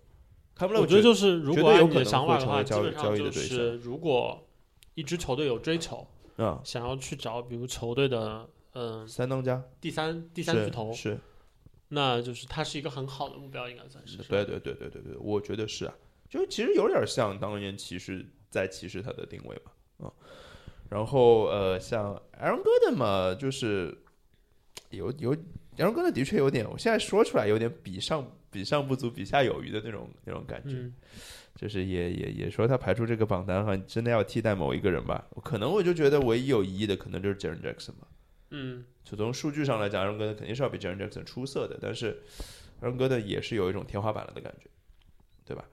[0.55, 4.49] 卡梅勒我觉得就是如果有可能想法的话，会成为交基本上就交易的对是如果
[4.95, 6.07] 一支球队有追求，
[6.37, 9.63] 嗯，想要去找比如球队的嗯三当家。
[9.81, 11.19] 第三第三巨头，是，
[11.89, 14.23] 那就是他是一个很好的目标，应该算是。
[14.23, 15.95] 是对对对对对对，我觉得是啊，
[16.29, 20.13] 就其实有点像当年骑士在骑士他的定位嘛，嗯，
[20.89, 23.97] 然后呃，像艾伦戈登嘛，就是
[24.91, 30.95] 有有艾伦戈登的确有点，我现在说出来有点比上比上不足，比下有余的那种那种感觉，嗯，
[31.63, 38.09] 就是也也也说他排出这个榜单哈，真的要替代某一个人吧，可能我就觉得唯一有疑义的可能就是 Jaren Jackson 嘛。
[38.51, 42.21] 嗯，就从数据上来讲，艾伦戈登肯定是要比 Jaren Jackson 出色的，但是
[42.81, 44.69] 艾伦戈登也是有一种天花板了的感觉，
[45.45, 45.65] 对吧？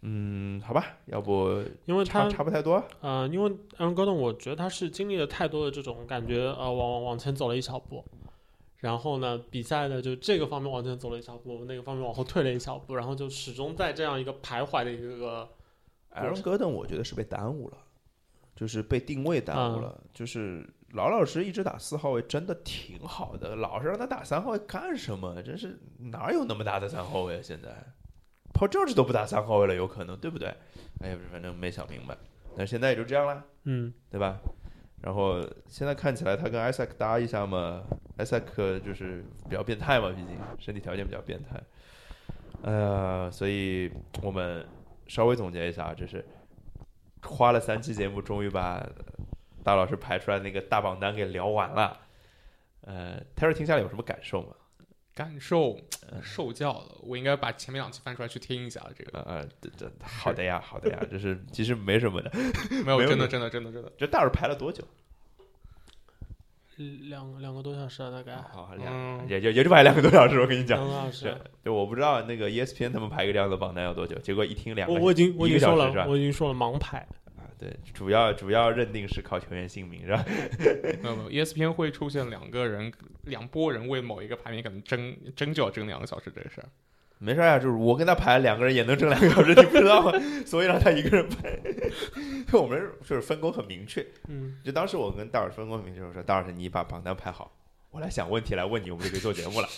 [0.00, 2.82] 嗯，好吧，要不因为差他差不太多。
[3.02, 8.02] 呃，因为艾伦戈登，我觉得他是经历了太多的这种感觉，呃，往往往前走了一小步，
[8.80, 15.48] 然后呢，比赛呢就这个方面往前走了一小步，那个方面往后退了一小步，然后就始终在这样一个徘徊的一个，
[16.08, 17.76] 艾伦戈登我觉得是被耽误了，
[18.56, 25.42] 就是被定位耽误了，就是老老实实一直打四号位真的挺好的，老是让他打三号位干什么？
[25.42, 27.40] 真是哪有那么大的三号位啊？
[27.42, 27.68] 现在
[28.54, 30.48] Paul George 都不打三号位了，有可能对不对？
[31.00, 32.16] 哎呀，反正没想明白，
[32.56, 33.44] 那现在也就这样了。
[33.64, 34.38] 嗯，对吧？
[35.02, 37.82] 然后现在看起来他跟艾萨克搭一下嘛，
[38.18, 41.60] 艾萨克就是比较变态嘛，毕竟身体条件比较变态。
[42.62, 43.90] 呃，所以
[44.22, 44.66] 我们
[45.06, 46.24] 稍微总结一下啊，就是
[47.22, 48.86] 花了三期节目，终于把
[49.64, 51.98] 大老师排出来那个大榜单给聊完了。
[52.82, 54.48] 呃，Terry 听下来有什么感受吗？
[55.14, 55.78] 感受
[56.22, 59.18] 受教了，我应该把前面两期翻出来去听一下这个。
[59.18, 62.30] 呃呃，这这好的呀，好的呀，就是其实没什么的。
[62.84, 63.92] 没有，没有真的，真的，真的，真的。
[63.98, 64.82] 这大老师排了多久？
[67.10, 71.04] 两两个多小时啊，大概好，嗯两也就也就排两个多小时，我跟你讲两。
[71.04, 77.06] 个小时。，就我不知道那个 E ESPN 他们排个这样的榜单要多久，结果一听两个我我已经我已经说了，我已经说了盲排。
[77.60, 80.24] 啊，对，主要主要认定是靠球员姓名是吧？
[81.02, 82.92] 没有没有，ESPN 会出现两个人、
[83.24, 86.68] 两拨人为某一个排名可能争争就要争两个小时这个事儿。
[87.22, 90.18] 没事啊、就是我跟他排两个人也能争两个小时，你不知道吗？
[90.46, 91.60] 所以让他一个人排。
[92.58, 97.54] 我们就是分工很明确，嗯，就当时我跟大老师分工很明确，我说大老师你把榜单排好，
[97.90, 99.68] 我来想问题来问你，我们就可以做节目了。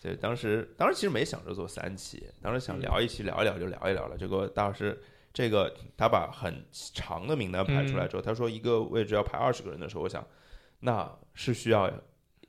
[0.00, 4.16] 对，当时当时其实没想着做三期，当时想聊一期聊一聊就聊一聊了。
[4.16, 4.96] 结果大老师
[5.34, 10.24] 这个他把很长的名单排出来之后，他说一个位置要排二十个人的时候，我想
[10.78, 11.92] 那是需要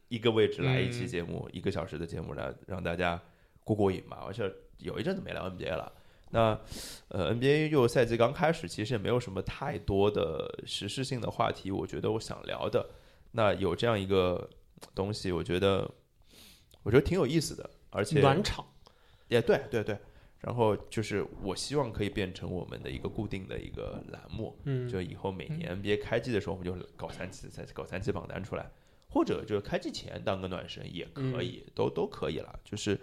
[0.08, 3.20] 一个位置来一期节目，一个小时的节目来让大家
[3.64, 4.20] 过过瘾嘛。
[4.28, 5.92] 而且有一阵子没聊 NBA 了。
[6.30, 6.60] 那
[7.08, 12.88] 呃，NBA 又赛季刚开始，其实也没有什么太多的时事性的话题，我觉得我想聊的。
[13.32, 14.48] 那有这样一个
[14.94, 15.90] 东西，我觉得
[16.84, 18.64] 我觉得挺有意思的，而且暖场。
[19.28, 19.98] 也对对对。
[20.46, 28.70] 然后就是我希望可以变成我们的一个固定的一个栏目，嗯，就以后每年 NBA 开季的时候，我们就搞三期赛，搞三期榜单出来，
[29.10, 32.60] 或者就是开季前当个暖身也可以，都都可以了。
[32.64, 32.96] 就是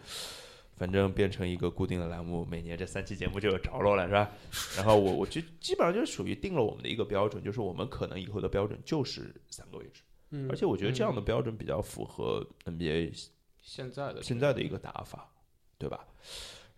[0.77, 4.31] 反正变成一个固定的栏目，每年这三期节目就有着落了，是吧？
[4.77, 13.31] 然后我我就基本上就是属于定了我们的一个标准，就是我们可能以后的标准就是三个位置，嗯而且我觉得这样的标准比较符合 NBA
[13.61, 15.29] 现在的现在的一个打法，
[15.77, 16.07] 对吧？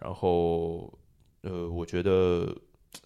[0.05, 0.93] 然后，
[1.41, 2.55] 呃，我觉得，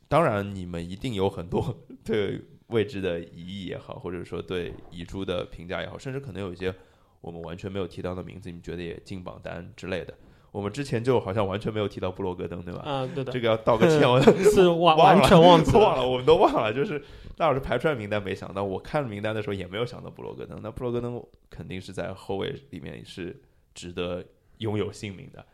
[0.08, 1.72] 当然你们一定有很多
[2.04, 6.74] 对位置的疑义也好，或者说对遗珠的评价也好，甚至可能有一些
[7.20, 10.12] 我们完全没有提到的名字，你们觉得也进榜单之类的。
[10.50, 12.80] 我们之前就好像完全没有提到布罗格登，对吧？
[12.80, 14.20] 啊，对的这，个要道个歉，我
[14.50, 16.74] 是完完全忘记 忘了，我们都忘了。
[16.74, 16.98] 就是
[17.36, 20.58] 大老师排出来名单，没想到我看名单的时候也没有想到布罗格登。
[20.62, 23.40] 那布罗格登肯定是在后卫里面是
[23.72, 24.24] 值得
[24.58, 25.46] 拥有姓名的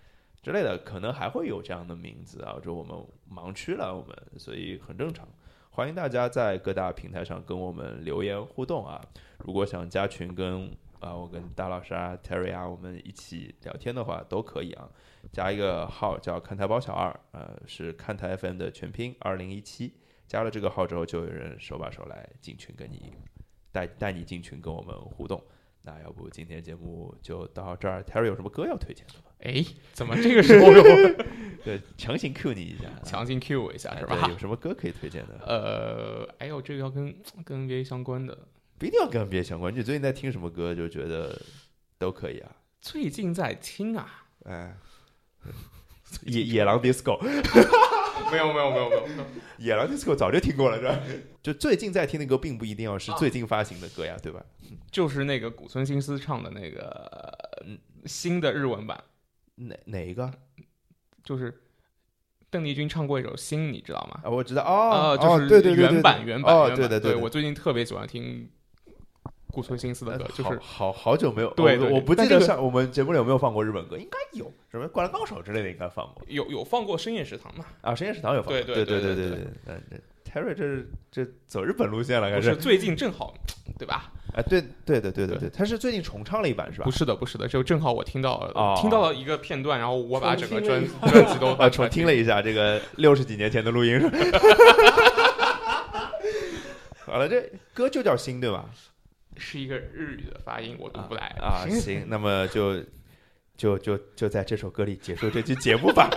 [0.45, 2.95] 之类的，可能还会有这样的名字啊，就我们
[3.35, 5.27] 盲区了，我们所以很正常。
[5.71, 9.01] 欢迎大家在各大平台上跟我们留言互动啊！
[9.39, 14.87] 如果想加群跟啊我跟大老师啊 Terry 啊我们一起聊天的话，都可以啊。
[15.33, 19.95] 加一个号叫看台包小二，呃，是看台 FM 的全拼二零一七。
[20.27, 23.15] 加了这个号之后，就有人手把手来进群跟你
[23.73, 25.43] 带带你进群跟我们互动。
[25.81, 29.15] 那要不今天节目就到这儿，Terry 有什么歌要推荐的？
[29.41, 30.83] 哎，怎么这个时候又
[31.65, 34.27] 对，强行 Q 你一下，强行 Q 我一下是吧？
[34.31, 35.41] 有什么歌可以推荐的？
[35.47, 38.37] 呃，哎呦，这个要跟 跟 NBA 相关的，
[38.79, 41.41] 不一定要跟 NBA 相关，你最近在听什么歌，就觉得
[41.99, 42.51] 都可以啊。
[42.81, 44.77] 最近在听啊，哎，
[46.27, 47.19] 野野狼 disco，
[48.31, 49.25] 没有没有没有没有没有，
[49.59, 51.01] 野狼 disco 早就听过了，是吧？
[51.43, 54.45] 就最近在听的歌，并不一定要是最近发行的歌呀，对吧？
[54.91, 57.33] 就是那个古村新司唱的那个
[57.67, 59.03] 嗯新的日文版，
[59.57, 60.31] 哪哪一个？
[61.23, 61.63] 就是
[62.51, 64.21] 邓丽君唱过一首《心》，你知道吗？
[64.25, 68.49] 啊，我知道哦，就是对对原版原版哦，对对对，我最近特别喜欢听
[69.49, 77.65] 顾村新司的歌，就是好好久没有对，我不记得像我们节目里有没有放过日本歌，应该有什么《灌篮高手》之类的应该放过，有有放过《深夜食堂》嘛？
[77.81, 79.39] 啊，《深夜食堂》有放，对对对对对对
[79.91, 80.01] 对。
[80.25, 82.57] Terry 这是这走日本路线了，不还是？
[82.57, 83.35] 最近正好，
[83.79, 84.11] 对吧？
[84.35, 86.91] 哎，对对的对的对对，他是最近重唱了一版是吧不？
[86.91, 94.09] 是的，不是的，就正好我听到听到了一个片段，然后我把整个专专辑都 啊，重听了一下这个六十几年前的录音是？
[97.07, 97.41] 好了，这
[97.73, 98.65] 歌就叫心对吧？
[99.37, 102.83] 是一个日语的发音，我读不来啊， 行，那么就
[103.57, 106.09] 就就就在这首歌里结束这期节目吧。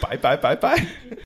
[0.00, 1.25] 拜拜拜拜。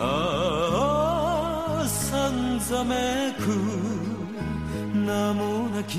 [0.00, 3.48] ああさんざめく
[4.94, 5.98] 名もなき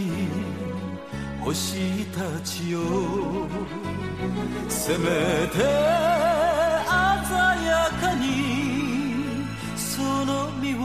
[1.42, 2.80] 星たちよ
[4.70, 5.06] せめ
[5.48, 5.66] て鮮
[7.66, 9.46] やかに
[9.76, 10.78] その身を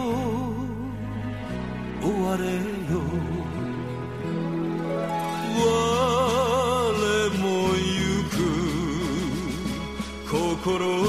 [2.02, 3.00] 追われよ
[5.56, 5.62] 我
[7.38, 7.44] も
[7.76, 8.34] 行く。
[10.28, 11.03] 心